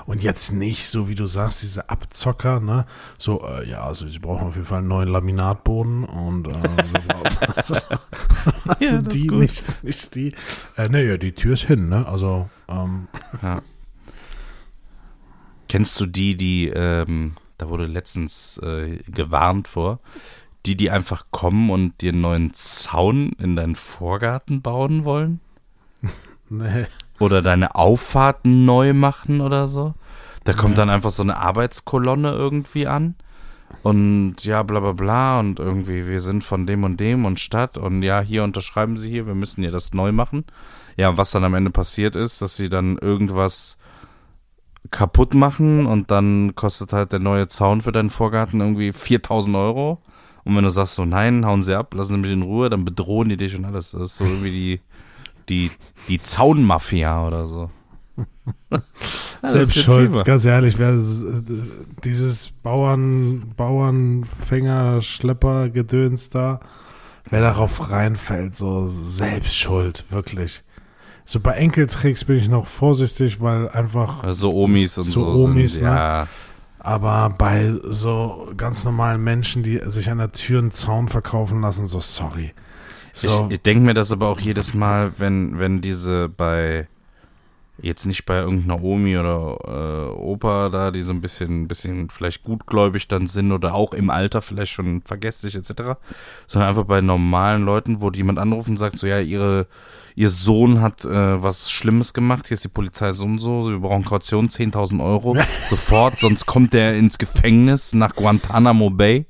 [0.06, 2.86] Und jetzt nicht, so wie du sagst, diese Abzocker, ne?
[3.18, 6.52] So, äh, ja, also sie brauchen auf jeden Fall einen neuen Laminatboden und äh,
[7.56, 7.76] also,
[8.80, 10.34] Ja, die, nicht, nicht die.
[10.78, 12.06] Äh, ne, ja, die Tür ist hin, ne?
[12.08, 13.08] Also, ähm,
[13.42, 13.62] Ja.
[15.68, 20.00] Kennst du die, die, ähm, da wurde letztens äh, gewarnt vor,
[20.66, 25.40] die, die einfach kommen und dir einen neuen Zaun in deinen Vorgarten bauen wollen?
[26.50, 26.88] ne.
[27.20, 29.94] Oder deine Auffahrten neu machen oder so?
[30.44, 33.14] Da kommt dann einfach so eine Arbeitskolonne irgendwie an.
[33.84, 35.40] Und ja, bla bla bla.
[35.40, 37.78] Und irgendwie, wir sind von dem und dem und Stadt.
[37.78, 40.46] Und ja, hier unterschreiben sie hier, wir müssen hier das neu machen.
[40.98, 43.78] Ja, was dann am Ende passiert ist, dass sie dann irgendwas
[44.90, 50.02] kaputt machen und dann kostet halt der neue Zaun für deinen Vorgarten irgendwie 4000 Euro.
[50.44, 52.84] Und wenn du sagst so, nein, hauen sie ab, lassen sie mich in Ruhe, dann
[52.84, 53.92] bedrohen die dich und alles.
[53.92, 54.82] Das ist so irgendwie die,
[55.50, 55.72] die,
[56.08, 57.70] die Zaunmafia oder so.
[59.44, 60.24] Selbst schuld, Thema.
[60.24, 61.00] ganz ehrlich, wer,
[62.04, 66.60] dieses Bauern, Bauernfänger, Schlepper, Gedöns da,
[67.30, 70.64] wer darauf reinfällt, so selbst schuld, wirklich.
[71.32, 75.26] So bei Enkeltricks bin ich noch vorsichtig, weil einfach, Also Omis und So.
[75.28, 75.90] Omis, sind, ne?
[75.90, 76.28] ja.
[76.80, 81.86] aber bei so ganz normalen Menschen, die sich an der Tür einen Zaun verkaufen lassen,
[81.86, 82.52] so sorry.
[83.14, 86.90] So, Ich, ich denke mir das aber auch jedes Mal, wenn, wenn diese bei,
[87.82, 92.44] jetzt nicht bei irgendeiner Omi oder äh, Opa da, die so ein bisschen, bisschen vielleicht
[92.44, 95.96] gutgläubig dann sind oder auch im Alter vielleicht schon vergesslich etc.,
[96.46, 99.68] sondern einfach bei normalen Leuten, wo jemand anruft und sagt so, ja, ihre,
[100.16, 103.80] ihr Sohn hat äh, was Schlimmes gemacht, hier ist die Polizei so und so, wir
[103.80, 105.38] brauchen Kaution, 10.000 Euro,
[105.70, 109.26] sofort, sonst kommt der ins Gefängnis nach Guantanamo Bay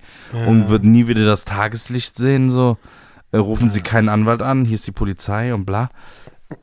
[0.45, 2.77] und wird nie wieder das Tageslicht sehen, so
[3.31, 5.89] äh, rufen Sie keinen Anwalt an, hier ist die Polizei und bla.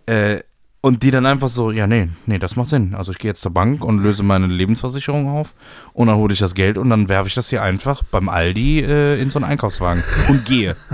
[0.06, 0.40] Äh,
[0.80, 2.94] und die dann einfach so, ja, nee, nee, das macht Sinn.
[2.94, 5.54] Also ich gehe jetzt zur Bank und löse meine Lebensversicherung auf
[5.92, 8.80] und dann hole ich das Geld und dann werfe ich das hier einfach beim Aldi
[8.80, 10.76] äh, in so einen Einkaufswagen und gehe.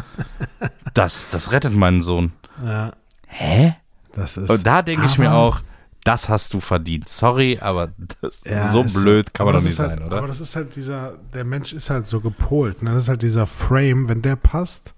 [0.94, 2.30] Das, das rettet meinen Sohn.
[2.64, 2.92] ja,
[3.36, 3.74] Hä?
[4.14, 4.48] das ist.
[4.48, 5.60] Und da denke ich mir auch,
[6.04, 7.08] das hast du verdient.
[7.08, 10.06] Sorry, aber das, Ja, so ist blöd kann man aber doch das nicht halt, sein,
[10.06, 10.18] oder?
[10.18, 12.82] Aber das ist halt dieser, der Mensch ist halt so gepolt.
[12.82, 12.92] Ne?
[12.92, 14.94] Das ist halt dieser Frame, wenn der passt.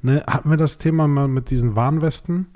[0.00, 0.22] Ne?
[0.26, 2.46] Hatten wir das Thema mal mit diesen Warnwesten?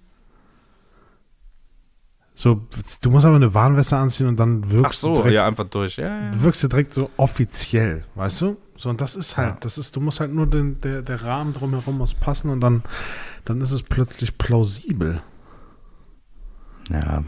[2.34, 2.62] So,
[3.00, 5.64] du musst aber eine Warnweste anziehen und dann wirkst Ach so, du direkt, ja, einfach
[5.64, 5.96] durch.
[5.96, 6.30] Ja, ja.
[6.30, 8.56] du wirkst du direkt so offiziell, weißt du?
[8.76, 9.56] So, und das ist halt, Ja.
[9.60, 12.84] das ist, du musst halt nur den, der, der Rahmen drumherum muss passen und dann,
[13.48, 15.22] dann ist es plötzlich plausibel.
[16.90, 17.24] ja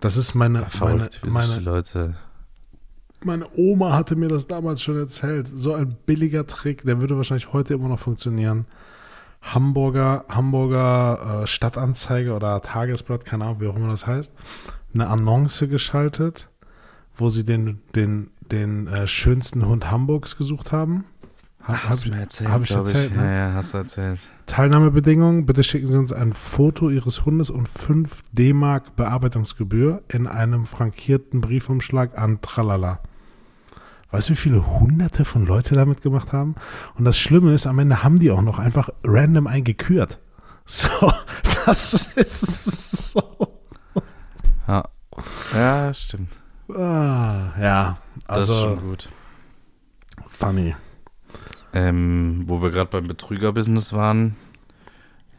[0.00, 2.16] Das ist meine, meine, verrückt, die meine, Leute.
[3.22, 5.48] meine Oma hatte mir das damals schon erzählt.
[5.48, 8.66] So ein billiger Trick, der würde wahrscheinlich heute immer noch funktionieren.
[9.40, 14.32] Hamburger, Hamburger äh, Stadtanzeige oder Tagesblatt, keine Ahnung, wie auch immer das heißt,
[14.92, 16.48] eine Annonce geschaltet,
[17.14, 21.04] wo sie den, den, den äh, schönsten Hund Hamburgs gesucht haben.
[21.68, 22.10] Ha- hab ich-
[22.48, 23.36] hab ich erzählt, Ja, ne?
[23.38, 24.20] ja, hast du erzählt.
[24.46, 30.64] Teilnahmebedingungen, bitte schicken Sie uns ein Foto Ihres Hundes und 5 D-Mark Bearbeitungsgebühr in einem
[30.66, 33.00] frankierten Briefumschlag an Tralala.
[34.10, 36.54] Weißt du, wie viele hunderte von Leute damit gemacht haben?
[36.96, 40.18] Und das Schlimme ist, am Ende haben die auch noch einfach random eingekürt.
[40.70, 40.88] So,
[41.64, 43.22] das ist so.
[44.66, 44.84] Ja.
[45.54, 46.30] ja, stimmt.
[46.68, 47.96] Ah, ja,
[48.26, 49.08] Das ist also schon gut.
[50.28, 50.74] funny.
[51.74, 54.36] Ähm, wo wir gerade beim Betrüger-Business waren.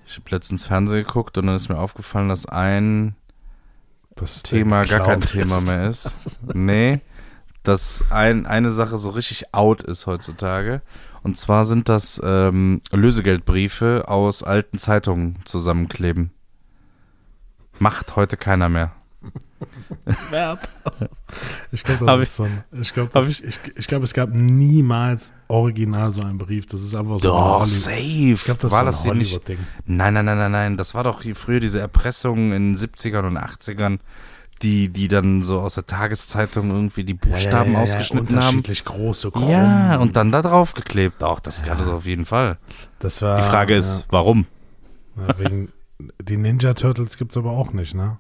[0.06, 3.16] Ich habe letztens Fernsehen geguckt und dann ist mir aufgefallen, dass ein
[4.16, 5.68] Das Thema gar kein geklaut Thema ist.
[5.68, 6.40] mehr ist.
[6.56, 7.02] Nee,
[7.64, 10.82] dass ein, eine Sache so richtig out ist heutzutage.
[11.22, 16.32] Und zwar sind das ähm, Lösegeldbriefe aus alten Zeitungen zusammenkleben.
[17.78, 18.94] Macht heute keiner mehr.
[20.30, 20.70] wert.
[21.72, 26.38] Ich glaube, so ein, ich ich, ich, ich glaube, es gab niemals original so einen
[26.38, 26.66] Brief.
[26.68, 28.34] Das ist einfach so Doch, ein safe.
[28.34, 29.40] Ich glaube, das war das hier nicht?
[29.86, 30.78] Nein, nein, nein, nein, nein.
[30.78, 34.00] Das war doch hier früher diese Erpressung in den 70ern und 80ern,
[34.62, 38.58] die, die dann so aus der Tageszeitung irgendwie die Buchstaben ausgeschnitten haben.
[38.58, 39.50] Unterschiedlich große krumm.
[39.50, 41.24] Ja, und dann da drauf geklebt.
[41.24, 42.58] Auch das kann es auf jeden Fall.
[43.00, 44.46] das war, Die Frage ist, warum?
[45.18, 45.72] ja, ja, wegen,
[46.22, 48.20] die Ninja Turtles gibt es aber auch nicht, ne?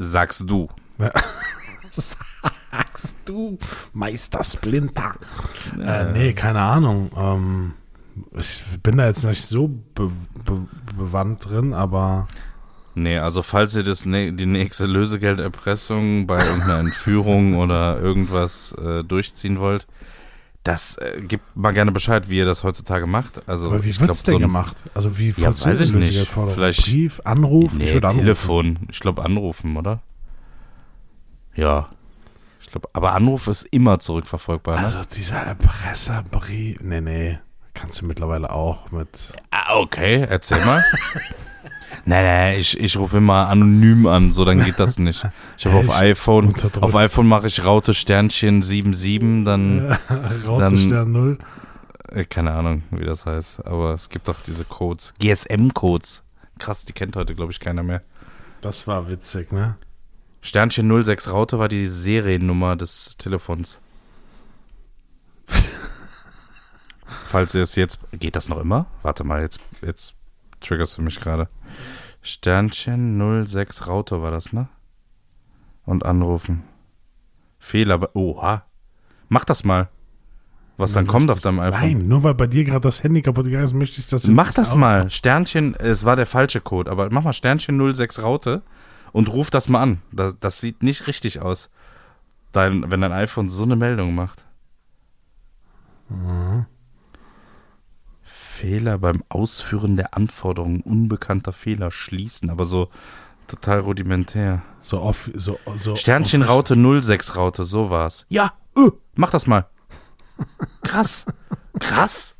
[0.00, 0.68] Sagst du.
[1.90, 3.58] Sagst du,
[3.92, 5.14] Meister Splinter.
[5.78, 7.10] Äh, nee, keine Ahnung.
[7.16, 7.72] Ähm,
[8.36, 10.10] ich bin da jetzt nicht so be
[10.44, 12.28] be bewandt drin, aber
[12.94, 19.04] Nee, also falls ihr das ne die nächste Lösegelderpressung bei irgendeiner Entführung oder irgendwas äh,
[19.04, 19.86] durchziehen wollt,
[20.62, 23.48] das äh, gibt mal gerne Bescheid, wie ihr das heutzutage macht.
[23.48, 24.76] Also Aber wie ich wird es denn so gemacht?
[24.94, 26.28] Also wie Ja, weiß ich nicht.
[26.28, 27.72] Vielleicht- Brief, Anruf?
[27.72, 28.18] Nee, anrufen.
[28.18, 28.78] Telefon.
[28.90, 30.00] Ich glaube anrufen, oder?
[31.54, 31.88] Ja.
[32.60, 34.76] Ich glaube, aber Anruf ist immer zurückverfolgbar.
[34.78, 34.84] Ne?
[34.84, 37.38] Also dieser Erpresserbrief, nee, nee,
[37.74, 40.84] kannst du mittlerweile auch mit, ah, okay, erzähl mal.
[42.04, 45.26] nein, nein, ich, ich rufe immer anonym an, so dann geht das nicht.
[45.56, 49.98] Ich habe auf iPhone, auf iPhone mache ich Raute Sternchen 77, dann
[50.46, 51.38] Raute Stern Null.
[52.10, 55.14] Äh, Keine Ahnung, wie das heißt, aber es gibt doch diese Codes.
[55.18, 56.24] GSM-Codes.
[56.58, 58.02] Krass, die kennt heute, glaube ich, keiner mehr.
[58.60, 59.76] Das war witzig, ne?
[60.42, 63.80] Sternchen 06 Raute war die Seriennummer des Telefons.
[67.26, 67.98] Falls ihr es jetzt.
[68.12, 68.86] Geht das noch immer?
[69.02, 70.14] Warte mal, jetzt, jetzt
[70.60, 71.48] triggerst du mich gerade.
[72.22, 74.68] Sternchen 06 Raute war das, ne?
[75.86, 76.62] Und anrufen.
[77.58, 77.98] Fehler.
[77.98, 78.64] bei- Oha.
[79.28, 79.88] Mach das mal.
[80.76, 81.80] Was dann kommt auf deinem iPhone.
[81.80, 84.32] Nein, nur weil bei dir gerade das Handy kaputt gegangen ist, möchte ich das jetzt
[84.34, 85.10] Mach das auch- mal.
[85.10, 88.62] Sternchen, es war der falsche Code, aber mach mal Sternchen 06 Raute
[89.12, 90.00] und ruf das mal an.
[90.10, 91.70] Das, das sieht nicht richtig aus.
[92.52, 94.46] Dein, wenn dein iPhone so eine Meldung macht.
[96.08, 96.64] Mhm.
[98.60, 102.88] Fehler beim Ausführen der Anforderungen unbekannter Fehler schließen, aber so
[103.46, 104.62] total rudimentär.
[104.80, 108.26] So off, so, so Sternchen off- Raute 06 Raute, so war's.
[108.28, 109.66] Ja, äh, mach das mal.
[110.82, 111.26] Krass.
[111.78, 112.36] Krass.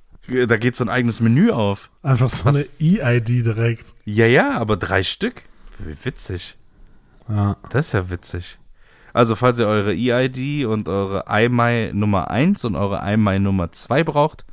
[0.46, 1.90] Da geht so ein eigenes Menü auf.
[2.02, 2.54] Einfach so Was?
[2.56, 3.86] eine E-ID direkt.
[4.04, 5.42] Ja, ja, aber drei Stück.
[5.78, 6.56] Wie witzig.
[7.28, 7.56] Ja.
[7.70, 8.58] Das ist ja witzig.
[9.12, 14.04] Also, falls ihr eure EID und eure iMi Nummer 1 und eure iMi Nummer 2
[14.04, 14.44] braucht,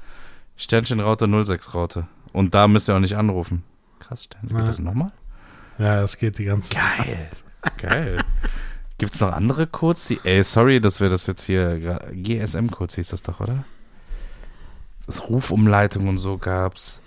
[0.57, 2.07] Sternchen Raute 06 Raute.
[2.33, 3.63] Und da müsst ihr auch nicht anrufen.
[3.99, 4.57] Krass, Sternchen.
[4.57, 5.11] Geht das nochmal?
[5.77, 6.83] ja, das geht die ganze Zeit.
[6.97, 7.29] Geil.
[7.77, 8.17] Geil.
[8.97, 10.07] Gibt's noch andere Codes?
[10.07, 11.99] Die, ey, sorry, dass wir das jetzt hier.
[12.11, 13.63] GSM-Codes hieß das doch, oder?
[15.05, 17.01] Das Rufumleitung und so gab's.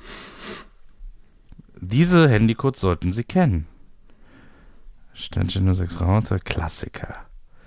[1.80, 3.66] Diese Handycodes sollten Sie kennen.
[5.12, 7.16] Sternchen 06 Raute, Klassiker.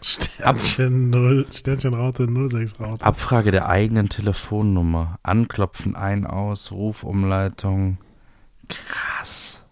[0.04, 3.06] Sternchen 0, Sternchen Raute 06 Raute.
[3.06, 5.18] Abfrage der eigenen Telefonnummer.
[5.24, 7.97] Anklopfen ein, aus, Rufumleitung.
[8.68, 9.66] Krass.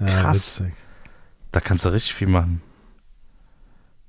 [0.00, 0.60] Ja, krass.
[0.60, 0.74] Witzig.
[1.52, 2.60] Da kannst du richtig viel machen.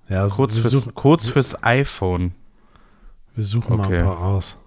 [0.08, 2.34] Ja, also Kurz fürs, suchen, kurz fürs iPhone.
[3.36, 4.00] wir suchen mal Okay.
[4.00, 4.58] ein paar raus.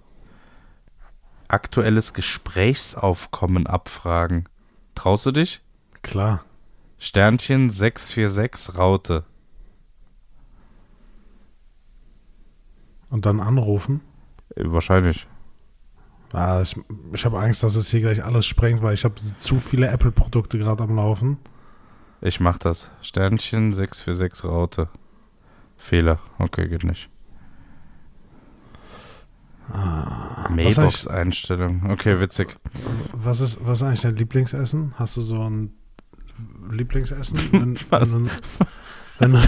[1.49, 4.47] Aktuelles Gesprächsaufkommen abfragen.
[4.95, 5.61] Traust du dich?
[6.01, 6.43] Klar.
[6.97, 9.25] Sternchen 646 Raute.
[13.13, 14.01] Und dann anrufen.
[14.55, 15.27] Äh, Wahrscheinlich.
[16.33, 16.75] Ja, ich
[17.11, 20.57] ich habe Angst, dass es hier gleich alles sprengt, weil ich habe zu viele Apple-Produkte
[20.57, 21.37] gerade am Laufen.
[22.21, 22.89] Ich mach das.
[23.03, 24.89] Sternchen 646 Raute.
[25.77, 26.17] Fehler.
[26.39, 27.07] Okay, geht nicht.
[29.71, 31.91] Ah, Mailbox-Einstellung.
[31.91, 32.55] Okay, witzig.
[33.11, 34.95] Was ist, was ist eigentlich dein Lieblingsessen?
[34.97, 35.71] Hast du so ein
[36.71, 37.37] Lieblingsessen?
[37.51, 38.29] Wenn, wenn,
[39.19, 39.39] wenn, du,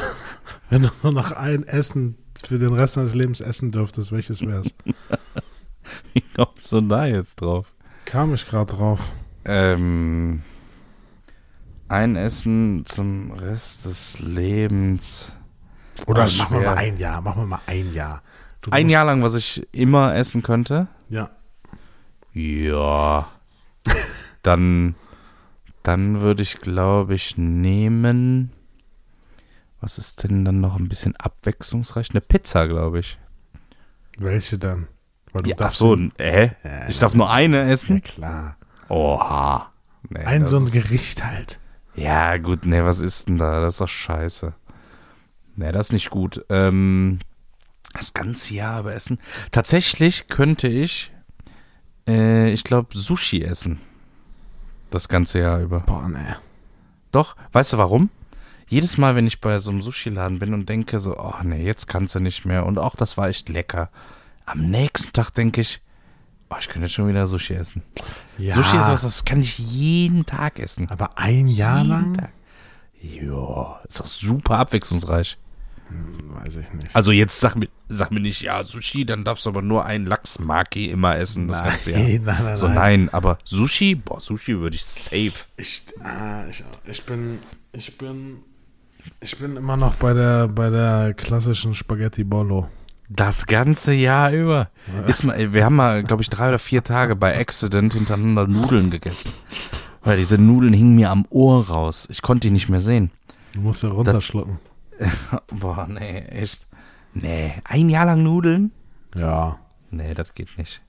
[0.69, 4.67] wenn du nur noch ein Essen für den Rest deines Lebens essen dürftest, welches wär's?
[6.13, 7.73] Wie kommst du da jetzt drauf?
[8.05, 9.11] Kam ich gerade drauf.
[9.45, 10.41] Ähm,
[11.87, 15.35] ein Essen zum Rest des Lebens.
[16.07, 17.21] Oder Ah, machen wir mal ein Jahr.
[17.21, 18.21] Machen wir mal ein Jahr.
[18.61, 20.87] Du Ein Jahr lang, was ich immer essen könnte?
[21.09, 21.29] Ja.
[22.33, 23.29] Ja.
[24.41, 24.95] Dann,
[25.81, 28.51] dann würde ich, glaube ich, nehmen.
[29.85, 32.09] Was ist denn dann noch ein bisschen abwechslungsreich?
[32.09, 33.19] Eine Pizza, glaube ich.
[34.17, 34.57] Welche
[35.43, 36.51] du Ja, ach so, ja- hä?
[36.63, 38.01] Ja, Ich darf nur eine Ja, essen?
[38.01, 38.57] klar.
[38.89, 39.71] Oha.
[40.09, 41.59] Nee, Ein so ein Gericht halt.
[41.93, 43.61] Ja, gut, nee, was ist denn da?
[43.61, 44.55] Das ist doch scheiße.
[45.55, 46.43] Nee, das ist nicht gut.
[46.49, 47.19] Ähm,
[47.93, 49.19] das ganze Jahr über essen.
[49.51, 51.11] Tatsächlich könnte ich,
[52.07, 53.79] äh, ich glaube, Sushi essen.
[54.89, 55.81] Das ganze Jahr über.
[55.81, 56.37] Boah, ne.
[57.11, 58.09] Doch, weißt du warum?
[58.67, 61.87] Jedes Mal, wenn ich bei so einem Sushi-Laden bin und denke so, oh nee, jetzt
[61.87, 63.89] kannst du nicht mehr und auch das war echt lecker.
[64.45, 65.81] Am nächsten Tag denke ich,
[66.49, 67.83] oh, ich könnte jetzt schon wieder Sushi essen.
[68.37, 70.89] Ja, Sushi ist was, das kann ich jeden Tag essen.
[70.89, 72.13] aber ein Jahr Jeden lang?
[72.15, 72.31] Tag.
[73.01, 75.37] Ja, ist doch super abwechslungsreich.
[75.89, 76.95] Weiß ich nicht.
[76.95, 80.07] Also jetzt sag mir, sag mir nicht, ja, Sushi, dann darfst du aber nur einen
[80.07, 82.01] Lachsmaki immer essen, das ganze Jahr.
[82.01, 82.55] nein, nein, nein.
[82.55, 85.33] So, nein, aber Sushi, boah, Sushi würde ich safe.
[85.57, 87.37] Ich, ah, ich, ich bin,
[87.71, 88.39] ich bin,
[89.19, 92.67] ich bin immer noch bei der, bei der klassischen Spaghetti Bollo.
[93.07, 94.69] Das ganze Jahr über.
[95.05, 98.89] Ist mal, wir haben mal, glaube ich, drei oder vier Tage bei Accident hintereinander Nudeln
[98.89, 99.31] gegessen.
[100.03, 102.07] Weil diese Nudeln hingen mir am Ohr raus.
[102.11, 103.11] Ich konnte die nicht mehr sehen.
[103.53, 104.59] Du musst ja runterschlucken.
[105.51, 106.67] Boah, nee, echt.
[107.13, 108.71] Nee, ein Jahr lang Nudeln?
[109.15, 109.57] Ja.
[109.91, 110.81] Nee, das geht nicht.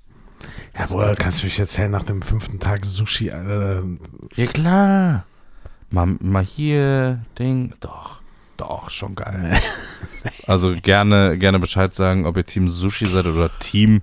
[0.75, 3.85] Ja, Das geht kannst du mich erzählen nach dem fünften Tag Sushi, Alter?
[4.35, 5.25] Ja, klar.
[5.91, 7.73] Mal, mal hier, Ding.
[7.81, 8.21] Doch,
[8.57, 9.53] doch, schon geil.
[10.49, 14.03] Also gerne, gerne Bescheid sagen, ob ihr Team Sushi seid oder Team,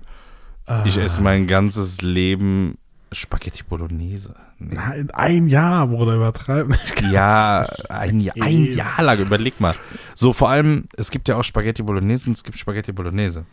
[0.86, 2.78] ich esse mein ganzes Leben
[3.12, 4.34] Spaghetti Bolognese.
[4.58, 4.74] Nee.
[4.74, 7.02] Nein, ein Jahr, Bruder, übertreiben nicht.
[7.12, 9.74] Ja, ein, Jahr- ein Jahr lang, überleg mal.
[10.14, 13.44] So, vor allem, es gibt ja auch Spaghetti Bolognese und es gibt Spaghetti Bolognese.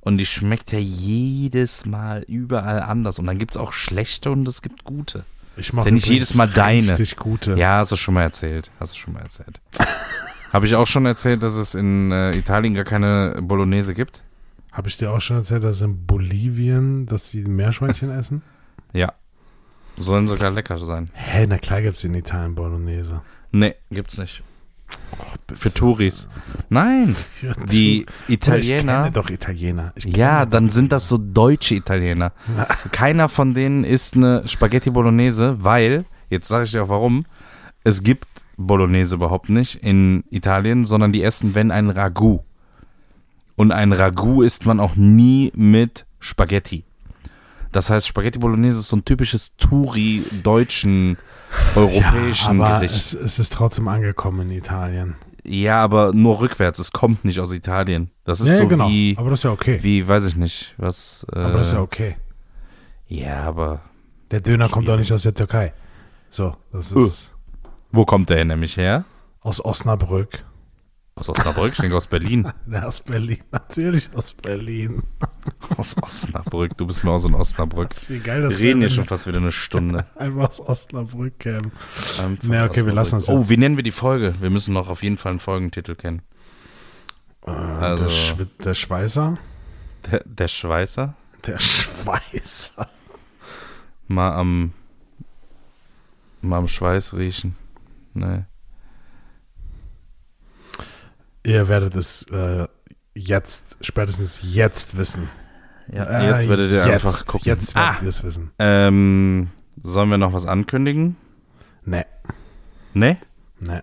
[0.00, 3.18] Und die schmeckt ja jedes Mal überall anders.
[3.20, 5.24] Und dann gibt es auch schlechte und es gibt gute.
[5.58, 6.92] Ich mach Ist ja nicht jedes Mal deine.
[6.92, 7.54] Richtig gute.
[7.54, 8.70] Ja, hast du schon mal erzählt.
[8.78, 9.60] Hast du schon mal erzählt.
[10.52, 14.22] Habe ich auch schon erzählt, dass es in äh, Italien gar keine Bolognese gibt?
[14.72, 18.42] Habe ich dir auch schon erzählt, dass in Bolivien, dass sie Meerschweinchen essen?
[18.92, 19.12] Ja.
[19.96, 21.06] Sollen sogar lecker sein.
[21.12, 23.20] Hä, na klar gibt's in Italien Bolognese.
[23.50, 24.42] Nee, gibt's nicht.
[25.54, 26.28] Für Touris.
[26.68, 27.16] Nein,
[27.70, 28.96] die Bruder, Ich Italiener.
[29.02, 29.92] kenne doch Italiener.
[29.96, 32.32] Ich Ja, kenne dann sind das so deutsche Italiener.
[32.92, 37.24] Keiner von denen isst eine Spaghetti Bolognese, weil, jetzt sage ich dir auch warum,
[37.82, 38.26] es gibt
[38.58, 42.44] Bolognese überhaupt nicht in Italien, sondern die essen, wenn ein Ragout.
[43.56, 46.84] Und ein Ragout isst man auch nie mit Spaghetti.
[47.72, 51.16] Das heißt, Spaghetti Bolognese ist so ein typisches Touri-deutschen,
[51.74, 52.94] europäischen ja, aber Gericht.
[52.96, 55.16] es, es ist trotzdem angekommen in Italien.
[55.44, 56.78] ja, aber nur rückwärts.
[56.78, 58.10] Es kommt nicht aus Italien.
[58.24, 58.88] Das ist ja, so genau.
[58.88, 59.78] wie, aber das ist ja okay.
[59.82, 61.26] wie, weiß ich nicht, was.
[61.32, 62.16] Äh, aber das ist ja okay.
[63.06, 63.80] Ja, aber
[64.30, 65.06] Der Döner kommt doch Schwierig.
[65.08, 65.72] nicht aus der Türkei.
[66.30, 67.04] So, das Uh.
[67.04, 67.32] ist
[67.90, 69.04] wo kommt der nämlich her?
[69.40, 70.44] aus Osnabrück.
[71.18, 71.72] Aus Osnabrück?
[71.72, 72.50] Ich denke aus Berlin.
[72.66, 73.38] Der aus Berlin.
[73.50, 75.02] Natürlich aus Berlin.
[75.76, 76.76] Aus Osnabrück.
[76.76, 77.88] Du bist mir aus in Osnabrück.
[77.88, 80.06] Das ist wie geil, das Wir reden hier schon fast wieder eine Stunde.
[80.14, 81.72] wir einfach aus Osnabrück kämen.
[81.72, 82.94] Nee, okay, wir Osnabrück.
[82.94, 83.48] lassen uns Oh, jetzt.
[83.48, 84.34] wie nennen wir die Folge?
[84.40, 86.22] Wir müssen noch auf jeden Fall einen Folgentitel kennen.
[87.46, 89.38] Äh, Also- der, Schwi der Schweißer.
[90.10, 91.14] Der, der Schweißer.
[91.46, 92.88] Der Schweißer.
[94.06, 94.72] Mal am,
[96.42, 97.56] mal am Schweiß riechen.
[98.14, 98.42] Nee.
[101.48, 102.66] Ihr werdet es äh,
[103.14, 105.30] jetzt, spätestens jetzt wissen.
[105.90, 107.46] Ja, Äh, jetzt werdet ihr jetzt, einfach gucken.
[107.46, 108.50] Jetzt werdet ah, ihr es wissen.
[108.58, 109.48] ähm,
[109.82, 111.16] sollen wir noch was ankündigen?
[111.86, 112.04] Nee,
[112.92, 113.16] Nee?
[113.60, 113.80] nee.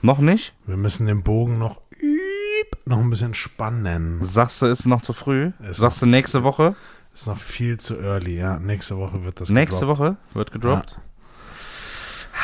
[0.00, 0.54] Noch nicht?
[0.66, 4.18] Wir müssen den Bogen noch, üb, noch ein bisschen spannen.
[4.22, 5.52] Sagst du, ist noch zu früh?
[5.68, 6.74] Ist Sagst du nächste Woche?
[7.12, 8.58] Ist noch viel zu early, ja.
[8.58, 10.00] Nächste Woche wird das Nächste gedroppt.
[10.00, 10.98] Woche wird gedroppt.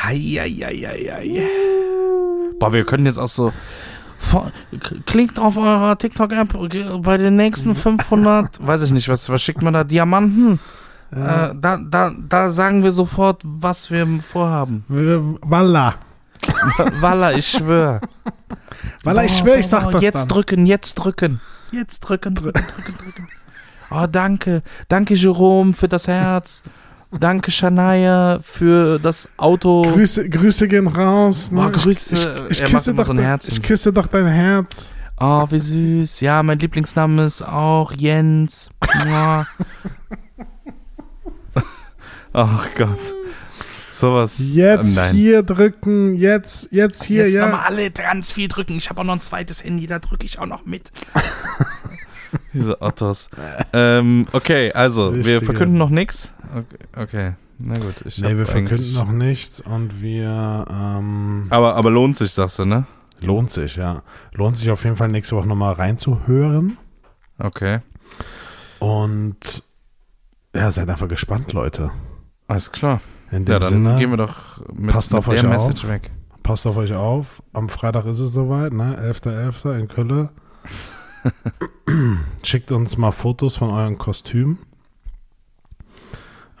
[0.03, 1.47] Heieieiei.
[2.59, 3.51] Boah, wir können jetzt auch so.
[5.05, 6.55] Klickt auf eurer TikTok-App
[7.01, 9.83] bei den nächsten 500, weiß ich nicht, was, was schickt man da?
[9.83, 10.59] Diamanten?
[11.11, 14.85] Äh, da, da, da sagen wir sofort, was wir vorhaben.
[15.41, 15.95] Walla.
[17.01, 18.01] Walla, ich schwöre.
[19.03, 20.27] Walla, ich schwöre, ich sag das Jetzt dann.
[20.29, 21.41] drücken, jetzt drücken.
[21.71, 23.27] Jetzt drücken, drücken, drücken, drücken.
[23.93, 24.63] Oh, danke.
[24.87, 26.63] Danke, Jerome, für das Herz.
[27.19, 29.81] Danke, Shania, für das Auto.
[29.81, 31.51] Grüße, Grüße gehen raus.
[31.51, 31.61] Ne?
[31.61, 32.15] Boah, Grüße.
[32.49, 34.93] Ich, ich, ich, küsse doch so dein, ich küsse doch dein Herz.
[35.19, 36.21] Oh, wie süß.
[36.21, 38.69] Ja, mein Lieblingsname ist auch Jens.
[42.33, 43.13] Ach Gott.
[43.91, 44.37] Sowas.
[44.39, 45.13] Jetzt Nein.
[45.13, 47.45] hier drücken, jetzt, jetzt hier, Jetzt ja.
[47.45, 48.77] nochmal alle ganz viel drücken.
[48.77, 50.91] Ich habe auch noch ein zweites Handy, da drücke ich auch noch mit.
[52.53, 53.29] Diese Ottos.
[53.73, 55.45] ähm, okay, also, wir Richtige.
[55.45, 56.33] verkünden noch nichts.
[56.53, 57.95] Okay, okay, na gut.
[58.05, 62.65] Ich Nee, wir verkünden noch nichts und wir ähm, Aber, aber lohnt sich, sagst du,
[62.65, 62.85] ne?
[63.21, 64.01] lohnt sich, ja.
[64.33, 66.77] Lohnt sich auf jeden Fall nächste Woche nochmal reinzuhören.
[67.39, 67.79] Okay,
[68.79, 69.63] Und
[70.55, 71.91] ja, seid einfach gespannt, Leute.
[72.47, 72.99] alles klar.
[73.31, 75.49] In dem Ja, dann Sinne, gehen wir doch mit, passt mit auf der euch auf.
[75.67, 76.11] Message weg.
[76.43, 77.41] passt auf euch auf.
[77.53, 78.97] Am Freitag ist es soweit, ne?
[78.99, 79.79] 11.11.
[79.79, 80.29] in Köln.
[82.43, 84.57] Schickt uns mal Fotos von euren Kostümen.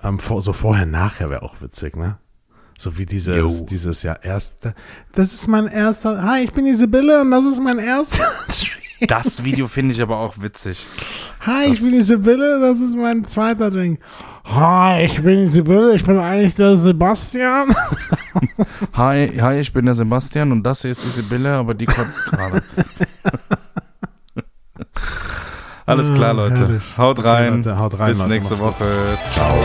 [0.03, 2.17] Ähm, vor, so vorher, nachher wäre auch witzig, ne?
[2.77, 3.65] So wie dieses, Jo.
[3.69, 4.73] dieses Jahr erste.
[5.13, 6.23] Das ist mein erster.
[6.23, 8.77] Hi, ich bin die Sibylle und das ist mein erster Stream.
[9.07, 10.87] Das Video finde ich aber auch witzig.
[11.41, 13.99] Hi, ich Das- bin die Sibylle, das ist mein zweiter Drink.
[14.45, 17.75] Hi, ich bin die Sibylle, ich bin eigentlich der Sebastian.
[18.93, 22.25] Hi, hi, ich bin der Sebastian und das hier ist die Sibylle, aber die kotzt
[22.31, 22.63] gerade.
[25.85, 26.79] Alles klar, Ah, Leute.
[26.97, 27.57] Haut rein.
[27.57, 28.57] Leute, haut rein, Bis Leute, nächste.
[28.59, 29.17] Woche.
[29.31, 29.55] Ciao.